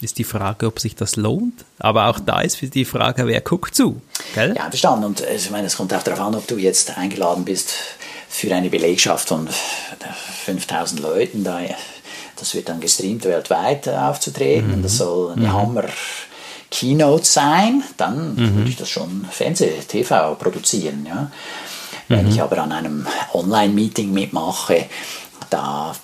ist 0.00 0.16
die 0.16 0.24
Frage, 0.24 0.66
ob 0.66 0.80
sich 0.80 0.94
das 0.94 1.16
lohnt. 1.16 1.64
Aber 1.78 2.06
auch 2.06 2.18
da 2.18 2.40
ist 2.40 2.62
die 2.62 2.84
Frage, 2.86 3.26
wer 3.26 3.42
guckt 3.42 3.74
zu. 3.74 4.00
Gell? 4.34 4.54
Ja, 4.56 4.70
verstanden. 4.70 5.04
Und 5.04 5.20
äh, 5.20 5.34
ich 5.34 5.50
meine, 5.50 5.66
es 5.66 5.76
kommt 5.76 5.92
auch 5.92 6.02
darauf 6.02 6.20
an, 6.20 6.34
ob 6.34 6.46
du 6.46 6.56
jetzt 6.56 6.96
eingeladen 6.96 7.44
bist 7.44 7.70
für 8.28 8.54
eine 8.54 8.70
Belegschaft 8.70 9.28
von 9.28 9.48
5000 10.44 11.00
Leuten. 11.00 11.44
Das 12.36 12.54
wird 12.54 12.70
dann 12.70 12.80
gestreamt 12.80 13.24
weltweit 13.24 13.88
aufzutreten. 13.88 14.78
Mhm. 14.78 14.82
Das 14.82 14.96
soll 14.96 15.32
eine 15.32 15.48
mhm. 15.48 15.52
Hammer 15.52 15.84
Keynote 16.70 17.24
sein, 17.24 17.82
dann 17.96 18.34
mhm. 18.34 18.56
würde 18.56 18.70
ich 18.70 18.76
das 18.76 18.90
schon 18.90 19.26
Fernseh, 19.30 19.80
TV 19.86 20.34
produzieren. 20.34 21.06
Ja. 21.08 21.30
Wenn 22.08 22.26
mhm. 22.26 22.30
ich 22.30 22.42
aber 22.42 22.58
an 22.58 22.72
einem 22.72 23.06
Online-Meeting 23.32 24.12
mitmache, 24.12 24.86
da 25.50 25.94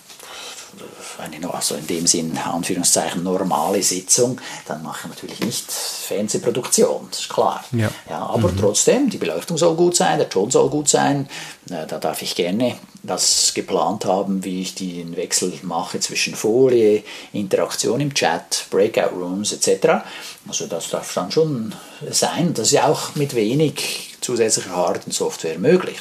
eine 1.19 1.53
also 1.53 1.75
in 1.75 1.87
dem 1.87 2.07
Sinn, 2.07 2.37
Anführungszeichen, 2.37 3.23
normale 3.23 3.83
Sitzung, 3.83 4.41
dann 4.67 4.83
mache 4.83 5.01
ich 5.05 5.11
natürlich 5.11 5.41
nicht 5.41 5.71
Fernsehproduktion, 5.71 7.09
das 7.11 7.21
ist 7.21 7.29
klar. 7.29 7.65
Ja. 7.73 7.91
ja 8.09 8.27
aber 8.27 8.51
mhm. 8.53 8.59
trotzdem, 8.59 9.11
die 9.11 9.19
Beleuchtung 9.19 9.57
soll 9.57 9.75
gut 9.75 9.97
sein, 9.97 10.19
der 10.19 10.29
Ton 10.29 10.51
soll 10.51 10.69
gut 10.69 10.89
sein, 10.89 11.29
da 11.67 11.87
darf 11.87 12.21
ich 12.23 12.35
gerne 12.35 12.77
das 13.03 13.53
geplant 13.55 14.05
haben, 14.05 14.45
wie 14.45 14.63
ich 14.63 14.75
den 14.75 15.17
Wechsel 15.17 15.53
mache 15.63 16.01
zwischen 16.01 16.35
Folie, 16.35 17.03
Interaktion 17.33 18.01
im 18.01 18.15
Chat, 18.15 18.67
Breakout 18.71 19.15
Rooms 19.15 19.53
etc. 19.53 20.05
Also 20.49 20.67
das 20.67 20.91
darf 20.91 21.13
dann 21.15 21.31
schon 21.31 21.75
sein. 22.11 22.55
Das 22.55 22.69
ist 22.69 22.73
ja 22.73 22.87
auch 22.87 23.15
mit 23.15 23.35
wenig 23.35 24.17
zusätzlicher 24.21 24.75
Hard- 24.75 25.07
und 25.07 25.13
Software 25.13 25.59
möglich. 25.59 25.99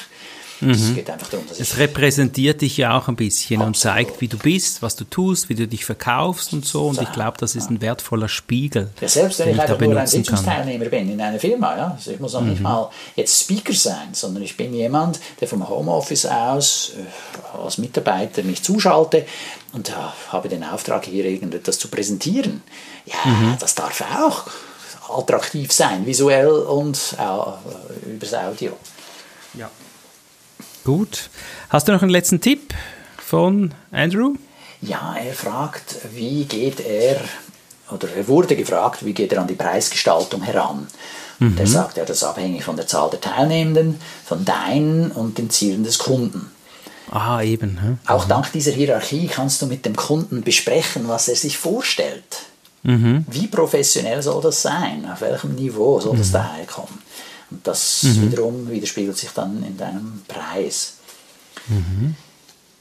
Mhm. 0.62 0.72
Es 0.72 0.96
geht 0.96 1.10
einfach 1.10 1.30
darum, 1.30 1.48
dass 1.48 1.60
Es 1.60 1.78
repräsentiert 1.78 2.62
dich 2.62 2.78
ja 2.78 2.98
auch 2.98 3.08
ein 3.08 3.16
bisschen 3.16 3.62
Absolut. 3.62 3.68
und 3.68 3.78
zeigt, 3.78 4.22
wie 4.22 4.28
du 4.28 4.38
bist, 4.38 4.82
was 4.82 4.96
du 4.96 5.04
tust, 5.04 5.50
wie 5.50 5.56
du 5.56 5.68
dich 5.68 5.86
verkaufst 5.86 6.54
und 6.54 6.66
so. 6.66 6.88
Und 6.88 7.02
ich 7.02 7.12
glaube, 7.12 7.38
das 7.40 7.56
ist 7.56 7.70
ein 7.70 7.82
wertvoller 7.82 8.30
Spiegel. 8.30 8.90
Ja, 9.02 9.08
selbst 9.08 9.40
wenn 9.40 9.50
ich 9.50 9.62
einfach 9.62 9.80
nur 9.80 9.98
ein 9.98 10.08
Sitzungsteilnehmer 10.08 10.86
bin 10.86 11.12
in 11.12 11.22
einer 11.22 11.40
Firma, 11.40 11.76
ja. 11.78 11.92
Also 11.92 12.12
ich 12.12 12.20
muss 12.20 12.36
auch 12.36 12.42
mhm. 12.42 12.50
nicht 12.50 12.62
mal 12.62 12.90
jetzt 13.16 13.42
Speaker 13.42 13.74
sein, 13.74 14.10
sondern 14.14 14.44
ich 14.44 14.56
bin 14.58 14.74
jemand, 14.74 15.20
der 15.42 15.48
vom 15.48 15.68
Homeoffice 15.68 16.26
aus 16.26 16.94
äh, 16.98 17.58
als 17.58 17.78
Mitarbeiter 17.78 18.44
mich 18.44 18.64
zuschalte 18.64 19.26
und 19.74 19.90
äh, 19.90 19.94
habe 20.30 20.50
den 20.50 20.64
Auftrag, 20.64 21.06
hier 21.06 21.26
irgendetwas 21.26 21.80
zu 21.80 21.88
präsentieren. 21.88 22.62
Ja, 23.06 23.30
mhm. 23.30 23.56
das 23.60 23.76
darf 23.76 24.04
auch 24.16 24.46
attraktiv 25.10 25.72
sein, 25.72 26.06
visuell 26.06 26.48
und 26.48 27.16
auch 27.18 27.58
äh, 28.06 28.12
übers 28.12 28.34
Audio. 28.34 28.78
Ja. 29.56 29.70
Gut. 30.84 31.30
Hast 31.70 31.88
du 31.88 31.94
noch 31.94 32.02
einen 32.02 32.12
letzten 32.12 32.42
Tipp 32.42 32.74
von 33.18 33.74
Andrew? 33.92 34.36
Ja, 34.82 35.16
er 35.16 35.34
fragt, 35.34 35.96
wie 36.14 36.44
geht 36.44 36.82
er, 36.82 37.22
oder 37.90 38.10
er 38.14 38.28
wurde 38.28 38.58
gefragt, 38.58 39.06
wie 39.06 39.14
geht 39.14 39.32
er 39.32 39.42
an 39.42 39.48
die 39.48 39.56
Preisgestaltung 39.56 40.42
heran? 40.42 40.88
Mhm. 41.40 41.58
er 41.58 41.68
sagt, 41.68 41.98
ja, 41.98 42.04
das 42.04 42.18
ist 42.18 42.24
abhängig 42.24 42.66
von 42.66 42.76
der 42.76 42.86
Zahl 42.86 43.10
der 43.10 43.22
Teilnehmenden, 43.22 44.00
von 44.26 44.44
deinen 44.44 45.12
und 45.12 45.38
den 45.38 45.50
Zielen 45.50 45.86
des 45.86 46.00
Kunden. 46.00 46.52
Ah, 47.10 47.42
eben. 47.42 47.82
Hm? 47.82 47.98
Auch 48.08 48.26
dank 48.26 48.52
dieser 48.52 48.72
Hierarchie 48.72 49.28
kannst 49.28 49.62
du 49.62 49.68
mit 49.68 49.86
dem 49.86 49.96
Kunden 49.96 50.42
besprechen, 50.42 51.08
was 51.08 51.28
er 51.28 51.36
sich 51.36 51.58
vorstellt. 51.58 52.44
Mhm. 52.84 53.26
Wie 53.30 53.48
professionell 53.48 54.22
soll 54.22 54.42
das 54.42 54.62
sein? 54.62 55.08
Auf 55.12 55.22
welchem 55.22 55.56
Niveau 55.56 56.02
soll 56.02 56.18
das 56.18 56.30
mhm. 56.30 56.34
daherkommen? 56.34 57.00
Und 57.54 57.68
das 57.68 58.02
mhm. 58.02 58.22
wiederum 58.24 58.70
widerspiegelt 58.70 59.16
sich 59.16 59.30
dann 59.30 59.64
in 59.64 59.78
deinem 59.78 60.24
Preis. 60.28 60.96
Mhm. 61.68 62.16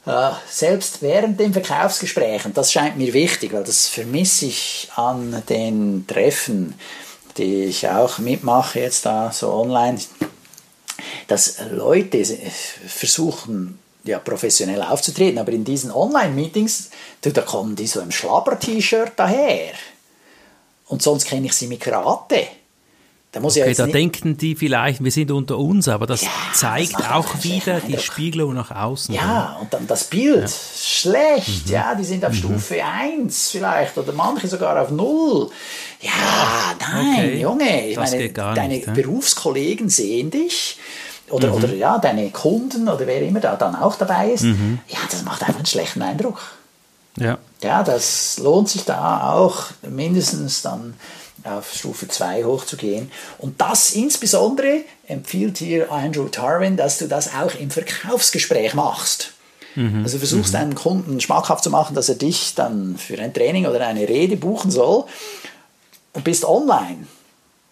Äh, 0.07 0.31
selbst 0.49 1.03
während 1.03 1.39
dem 1.39 1.53
Verkaufsgespräch, 1.53 2.45
und 2.45 2.57
das 2.57 2.71
scheint 2.71 2.97
mir 2.97 3.13
wichtig, 3.13 3.53
weil 3.53 3.63
das 3.63 3.87
vermisse 3.87 4.47
ich 4.47 4.89
an 4.95 5.43
den 5.47 6.07
Treffen, 6.07 6.73
die 7.37 7.65
ich 7.65 7.87
auch 7.87 8.17
mitmache 8.17 8.79
jetzt 8.79 9.05
da 9.05 9.31
so 9.31 9.53
online, 9.53 9.99
dass 11.27 11.57
Leute 11.69 12.25
versuchen, 12.87 13.77
ja, 14.03 14.17
professionell 14.17 14.81
aufzutreten, 14.81 15.37
aber 15.37 15.51
in 15.51 15.63
diesen 15.63 15.91
Online-Meetings, 15.91 16.89
da 17.21 17.41
kommen 17.41 17.75
die 17.75 17.87
so 17.87 18.01
im 18.01 18.11
Schlabber-T-Shirt 18.11 19.13
daher. 19.15 19.73
Und 20.87 21.03
sonst 21.03 21.25
kenne 21.25 21.45
ich 21.45 21.53
sie 21.53 21.67
mit 21.67 21.79
Karate. 21.79 22.47
Da, 23.33 23.39
muss 23.39 23.57
okay, 23.57 23.73
da 23.73 23.87
denken 23.87 24.37
die 24.37 24.55
vielleicht, 24.55 25.03
wir 25.03 25.09
sind 25.11 25.31
unter 25.31 25.57
uns, 25.57 25.87
aber 25.87 26.05
das 26.05 26.21
ja, 26.21 26.29
zeigt 26.53 26.93
das 26.93 27.09
auch 27.09 27.43
wieder 27.43 27.79
die 27.79 27.97
Spiegelung 27.97 28.53
nach 28.53 28.69
außen. 28.69 29.15
Ja, 29.15 29.57
und 29.59 29.73
dann 29.73 29.87
das 29.87 30.03
Bild, 30.03 30.43
ja. 30.43 30.47
schlecht, 30.47 31.65
mhm. 31.65 31.73
ja, 31.73 31.95
die 31.95 32.03
sind 32.03 32.23
auf 32.23 32.33
mhm. 32.33 32.37
Stufe 32.37 32.83
1 32.85 33.49
vielleicht 33.49 33.97
oder 33.97 34.13
manche 34.13 34.47
sogar 34.47 34.79
auf 34.79 34.91
0. 34.91 35.49
Ja, 36.01 36.11
nein, 36.79 37.07
okay. 37.11 37.41
Junge, 37.41 37.87
ich 37.87 37.95
das 37.95 38.11
meine, 38.11 38.29
deine 38.29 38.67
nicht, 38.67 38.93
Berufskollegen 38.93 39.89
sehen 39.89 40.29
dich 40.29 40.77
oder, 41.31 41.47
mhm. 41.47 41.53
oder 41.55 41.73
ja, 41.73 41.97
deine 41.97 42.29
Kunden 42.29 42.87
oder 42.87 43.07
wer 43.07 43.23
immer 43.23 43.39
da 43.39 43.55
dann 43.55 43.75
auch 43.75 43.95
dabei 43.95 44.29
ist. 44.29 44.43
Mhm. 44.43 44.77
Ja, 44.87 44.99
das 45.09 45.23
macht 45.23 45.41
einfach 45.41 45.55
einen 45.55 45.65
schlechten 45.65 46.03
Eindruck. 46.03 46.39
Ja. 47.17 47.39
Ja, 47.63 47.81
das 47.81 48.37
lohnt 48.37 48.69
sich 48.69 48.85
da 48.85 49.31
auch 49.31 49.65
mindestens 49.81 50.61
dann 50.61 50.93
auf 51.43 51.73
Stufe 51.73 52.07
2 52.07 52.43
hochzugehen. 52.45 53.11
Und 53.37 53.59
das 53.59 53.91
insbesondere 53.91 54.81
empfiehlt 55.07 55.57
hier 55.57 55.91
Andrew 55.91 56.27
Tarwin, 56.27 56.77
dass 56.77 56.97
du 56.97 57.07
das 57.07 57.33
auch 57.33 57.55
im 57.55 57.69
Verkaufsgespräch 57.69 58.73
machst. 58.73 59.33
Mhm. 59.75 60.03
Also 60.03 60.17
versuchst 60.17 60.53
mhm. 60.53 60.59
einen 60.59 60.75
Kunden 60.75 61.21
schmackhaft 61.21 61.63
zu 61.63 61.69
machen, 61.69 61.95
dass 61.95 62.09
er 62.09 62.15
dich 62.15 62.55
dann 62.55 62.97
für 62.97 63.19
ein 63.19 63.33
Training 63.33 63.65
oder 63.65 63.85
eine 63.87 64.07
Rede 64.07 64.37
buchen 64.37 64.71
soll 64.71 65.05
und 66.13 66.23
bist 66.23 66.45
online. 66.45 67.07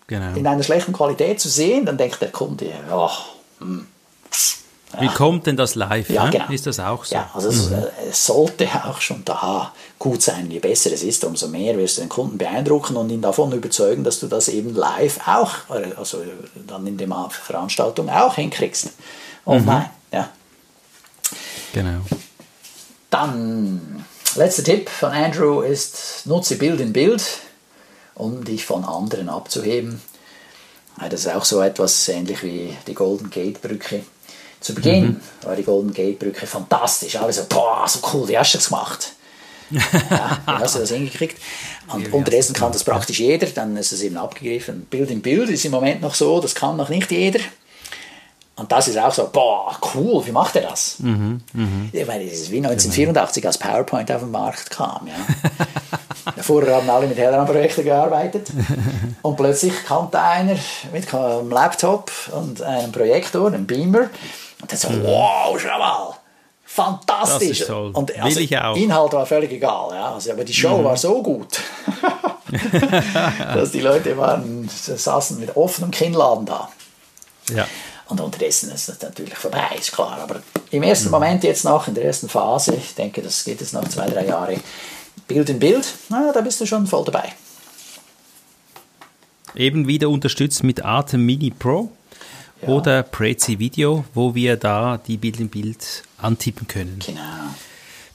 Genau. 0.08 0.36
In 0.36 0.46
einer 0.46 0.64
schlechten 0.64 0.94
Qualität 0.94 1.40
zu 1.40 1.48
sehen, 1.48 1.86
dann 1.86 1.98
denkt 1.98 2.22
der 2.22 2.32
Kunde, 2.32 2.72
oh, 2.92 3.10
hm, 3.60 3.88
wie 5.00 5.08
kommt 5.08 5.48
denn 5.48 5.56
das 5.56 5.76
live? 5.76 6.10
Ja, 6.10 6.26
ne? 6.26 6.32
genau. 6.32 6.50
Ist 6.50 6.68
das 6.68 6.80
auch 6.80 7.06
so? 7.06 7.16
Ja, 7.16 7.30
also 7.34 7.52
mhm. 7.52 7.86
es, 8.10 8.26
sollte 8.26 8.68
auch 8.86 9.00
schon 9.00 9.24
da 9.24 9.74
gut 9.98 10.22
sein. 10.22 10.50
Je 10.52 10.60
besser 10.60 10.92
es 10.92 11.04
ist, 11.04 11.24
umso 11.24 11.48
mehr 11.48 11.78
wirst 11.78 11.98
du 11.98 12.02
den 12.02 12.10
Kunden 12.10 12.38
beeindrucken 12.38 12.98
und 12.98 13.10
ihn 13.10 13.22
davon 13.22 13.52
überzeugen, 13.52 14.04
dass 14.04 14.20
du 14.20 14.28
das 14.28 14.50
eben 14.50 14.76
live 14.76 15.20
auch, 15.28 15.52
also 15.98 16.24
dann 16.68 16.86
in 16.88 16.98
der 16.98 17.08
Veranstaltung 17.30 18.10
auch 18.10 18.36
hinkriegst. 18.36 18.90
Online, 19.46 19.90
mhm. 20.12 20.18
ja. 20.18 20.30
Genau. 21.74 22.02
Dann, 23.10 24.06
letzter 24.36 24.64
Tipp 24.64 24.90
von 24.90 25.12
Andrew 25.12 25.62
ist, 25.62 26.26
nutze 26.26 26.58
Bild 26.58 26.80
in 26.80 26.94
Bild, 26.94 27.24
um 28.16 28.44
dich 28.44 28.66
von 28.66 28.84
anderen 28.84 29.30
abzuheben. 29.30 30.02
Das 31.10 31.22
ist 31.22 31.34
auch 31.34 31.46
so 31.46 31.62
etwas 31.62 32.08
ähnlich 32.10 32.44
wie 32.44 32.76
die 32.88 32.94
Golden 32.94 33.30
Gate 33.30 33.62
Brücke 33.62 34.04
zu 34.62 34.76
Beginn 34.76 35.04
mhm. 35.04 35.22
war 35.42 35.56
die 35.56 35.64
Golden 35.64 35.94
Gate 35.94 36.20
Brücke 36.20 36.48
fantastisch. 36.48 37.18
Alle 37.18 37.34
so, 37.34 37.44
boah, 37.50 37.86
so 37.88 38.00
cool, 38.14 38.28
wie 38.28 38.38
hast 38.38 38.54
du 38.54 38.60
das 38.60 38.70
gemacht? 38.70 39.14
ja, 39.72 40.40
wie 40.46 40.52
hast 40.52 40.76
du 40.76 40.80
das 40.80 40.92
hingekriegt? 40.92 41.42
Und 41.88 42.14
unterdessen 42.14 42.54
kann 42.54 42.72
das 42.72 42.84
praktisch 42.84 43.20
jeder, 43.20 43.48
dann 43.48 43.76
ist 43.78 43.92
es 43.92 44.02
eben 44.02 44.18
abgegriffen. 44.18 44.86
Bild 44.86 45.10
in 45.10 45.22
Bild 45.22 45.50
ist 45.50 45.66
im 45.66 45.72
Moment 45.72 46.02
noch 46.02 46.14
so, 46.14 46.40
das 46.40 46.56
kann 46.56 46.78
noch 46.78 46.90
nicht 46.90 47.12
jeder. 47.12 47.40
Und 48.56 48.72
das 48.72 48.88
ist 48.88 48.98
auch 48.98 49.14
so, 49.14 49.30
boah, 49.32 49.76
cool, 49.96 50.26
wie 50.26 50.32
macht 50.32 50.56
er 50.56 50.70
das? 50.70 51.00
Mhm, 51.00 51.42
mh. 51.54 51.68
Ich 51.94 52.06
meine, 52.06 52.26
das 52.26 52.34
ist 52.34 52.52
wie 52.52 52.58
1984, 52.58 53.48
als 53.48 53.58
PowerPoint 53.58 54.12
auf 54.12 54.22
den 54.22 54.32
Markt 54.32 54.70
kam. 54.70 55.08
Ja. 55.08 55.14
Vorher 56.44 56.76
haben 56.76 56.90
alle 56.90 57.08
mit 57.08 57.18
Helram-Projekten 57.18 57.84
gearbeitet 57.84 58.52
und 59.24 59.36
plötzlich 59.36 59.74
kam 59.86 60.10
da 60.12 60.30
einer 60.30 60.58
mit 60.94 61.12
einem 61.12 61.50
Laptop 61.50 62.12
und 62.32 62.62
einem 62.62 62.92
Projektor, 62.92 63.48
einem 63.48 63.66
Beamer 63.66 64.10
und 64.62 64.72
dann 64.72 64.78
so, 64.78 64.90
mhm. 64.90 65.04
wow, 65.04 65.60
schau 65.60 65.78
mal, 65.78 66.16
fantastisch. 66.64 67.70
Und 67.70 68.18
also. 68.18 68.40
Inhalt 68.76 69.14
war 69.14 69.26
völlig 69.26 69.52
egal, 69.52 69.90
ja. 69.92 70.14
Also, 70.14 70.32
aber 70.32 70.44
die 70.44 70.54
Show 70.54 70.78
mhm. 70.78 70.84
war 70.86 70.98
so 70.98 71.22
gut, 71.22 71.60
dass 73.54 73.72
die 73.72 73.82
Leute 73.82 74.18
waren, 74.18 74.70
saßen 74.70 75.40
mit 75.40 75.56
offenem 75.58 75.92
Kinnladen 75.92 76.46
da. 76.46 76.70
Ja. 77.54 77.68
Und 78.08 78.20
unterdessen 78.20 78.72
ist 78.72 78.90
das 78.90 79.02
natürlich 79.02 79.36
vorbei, 79.36 79.70
ist 79.78 79.92
klar. 79.94 80.20
Aber 80.22 80.42
im 80.70 80.84
ersten 80.84 81.08
mhm. 81.08 81.12
Moment 81.12 81.44
jetzt 81.44 81.66
noch, 81.66 81.88
in 81.88 81.96
der 81.96 82.06
ersten 82.06 82.30
Phase, 82.30 82.76
ich 82.76 82.94
denke, 82.96 83.22
das 83.22 83.44
geht 83.44 83.62
jetzt 83.62 83.74
noch 83.74 83.88
zwei, 83.88 84.08
drei 84.08 84.26
Jahre, 84.26 84.58
Bild 85.28 85.50
in 85.50 85.60
Bild, 85.60 85.86
na, 86.10 86.32
da 86.34 86.42
bist 86.42 86.60
du 86.62 86.66
schon 86.66 86.88
voll 86.88 87.06
dabei. 87.06 87.34
Eben 89.56 89.88
wieder 89.88 90.10
unterstützt 90.10 90.64
mit 90.64 90.86
Atem 90.86 91.26
Mini 91.26 91.52
Pro 91.52 91.92
ja. 92.62 92.68
oder 92.68 93.04
Prezi 93.04 93.60
Video, 93.60 94.06
wo 94.14 94.36
wir 94.36 94.58
da 94.58 95.00
die 95.06 95.18
Bild 95.18 95.40
in 95.40 95.50
Bild 95.50 96.04
antippen 96.18 96.68
können. 96.68 97.00
Genau. 97.06 97.22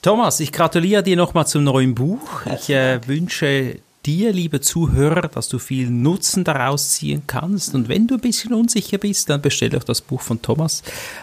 Thomas, 0.03 0.41
ich 0.41 0.53
gratuliere 0.53 1.03
dir 1.03 1.17
nochmal 1.17 1.47
zum 1.47 1.65
neuen 1.65 1.95
Buch. 1.95 2.47
Ich 2.47 2.71
äh, 2.71 3.01
wünsche 3.07 3.79
dir, 4.07 4.33
liebe 4.33 4.61
Zuhörer, 4.61 5.29
dass 5.29 5.49
du 5.49 5.59
viel 5.59 5.91
Nutzen 5.91 6.45
daraus 6.45 6.91
ziehen 6.91 7.25
kannst. 7.27 7.75
Und 7.75 7.89
wenn 7.89 8.07
du 8.07 8.15
ein 8.15 8.21
bisschen 8.21 8.55
unsicher 8.55 8.99
bist, 8.99 9.29
dann 9.29 9.43
bestell 9.43 9.71
doch 9.71 9.83
das 9.83 10.01
Buch 10.01 10.21
von 10.21 10.41
Thomas. 10.41 10.83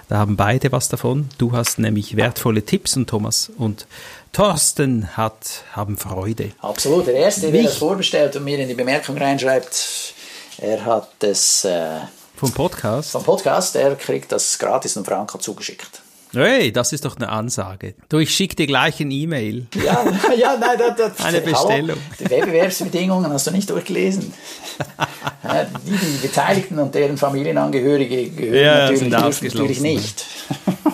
Da 0.09 0.17
haben 0.17 0.35
beide 0.35 0.71
was 0.71 0.89
davon. 0.89 1.29
Du 1.37 1.53
hast 1.53 1.79
nämlich 1.79 2.17
wertvolle 2.17 2.63
Tipps 2.63 2.97
und 2.97 3.09
Thomas 3.09 3.49
und 3.57 3.87
Thorsten 4.33 5.15
hat, 5.15 5.63
haben 5.71 5.95
Freude. 5.95 6.51
Absolut. 6.59 7.07
Der 7.07 7.15
Erste, 7.15 7.51
der 7.51 7.63
das 7.63 7.77
vorbestellt 7.77 8.35
und 8.35 8.43
mir 8.43 8.59
in 8.59 8.67
die 8.67 8.73
Bemerkung 8.73 9.17
reinschreibt, 9.17 10.13
er 10.57 10.83
hat 10.83 11.23
es... 11.23 11.63
Äh 11.63 11.99
vom 12.43 12.51
Podcast? 12.51 13.11
Vom 13.11 13.23
Podcast, 13.23 13.73
er 13.77 13.95
kriegt 13.95 14.29
das 14.33 14.59
gratis 14.59 14.97
und 14.97 15.05
Franka 15.05 15.39
zugeschickt. 15.39 16.01
Hey, 16.33 16.73
das 16.73 16.91
ist 16.91 17.05
doch 17.05 17.15
eine 17.15 17.29
Ansage. 17.29 17.93
Du, 18.09 18.17
ich 18.17 18.35
schicke 18.35 18.55
dir 18.55 18.67
gleich 18.67 18.99
ein 18.99 19.11
E-Mail. 19.11 19.67
Ja, 19.75 20.03
ja, 20.37 20.57
nein, 20.59 20.77
das, 20.77 21.15
das, 21.15 21.25
eine 21.25 21.39
Bestellung. 21.39 21.97
Hallo, 21.97 22.17
die 22.19 22.29
Wettbewerbsbedingungen 22.29 23.31
hast 23.31 23.47
du 23.47 23.51
nicht 23.51 23.69
durchgelesen. 23.69 24.33
die, 25.85 25.91
die 25.91 26.27
Beteiligten 26.27 26.79
und 26.79 26.93
deren 26.93 27.17
Familienangehörige 27.17 28.29
gehören 28.31 28.61
ja, 28.61 28.91
natürlich, 28.91 29.53
natürlich 29.53 29.79
nicht. 29.79 30.25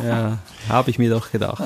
ja, 0.04 0.38
habe 0.68 0.92
ich 0.92 1.00
mir 1.00 1.10
doch 1.10 1.32
gedacht. 1.32 1.64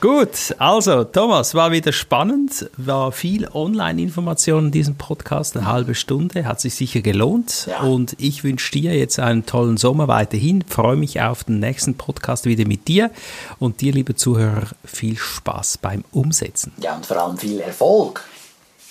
Gut, 0.00 0.54
also 0.58 1.04
Thomas, 1.04 1.54
war 1.54 1.72
wieder 1.72 1.90
spannend, 1.90 2.68
war 2.76 3.12
viel 3.12 3.48
Online-Information 3.48 4.66
in 4.66 4.70
diesem 4.70 4.96
Podcast, 4.96 5.56
eine 5.56 5.66
halbe 5.66 5.94
Stunde, 5.94 6.44
hat 6.44 6.60
sich 6.60 6.74
sicher 6.74 7.00
gelohnt 7.00 7.66
ja. 7.66 7.80
und 7.80 8.14
ich 8.18 8.44
wünsche 8.44 8.72
dir 8.72 8.94
jetzt 8.94 9.18
einen 9.18 9.46
tollen 9.46 9.78
Sommer 9.78 10.06
weiterhin, 10.06 10.62
freue 10.68 10.96
mich 10.96 11.22
auf 11.22 11.44
den 11.44 11.60
nächsten 11.60 11.94
Podcast 11.94 12.44
wieder 12.44 12.66
mit 12.66 12.88
dir 12.88 13.10
und 13.58 13.80
dir, 13.80 13.92
liebe 13.92 14.14
Zuhörer, 14.14 14.68
viel 14.84 15.16
Spaß 15.16 15.78
beim 15.78 16.04
Umsetzen. 16.12 16.72
Ja, 16.78 16.94
und 16.94 17.06
vor 17.06 17.16
allem 17.16 17.38
viel 17.38 17.60
Erfolg. 17.60 18.22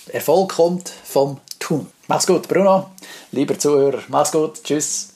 Erfolg 0.08 0.54
kommt 0.54 0.92
vom 1.04 1.38
Tun. 1.60 1.86
Mach's 2.08 2.26
gut, 2.26 2.48
Bruno, 2.48 2.90
lieber 3.30 3.56
Zuhörer, 3.58 4.00
mach's 4.08 4.32
gut, 4.32 4.62
tschüss. 4.64 5.15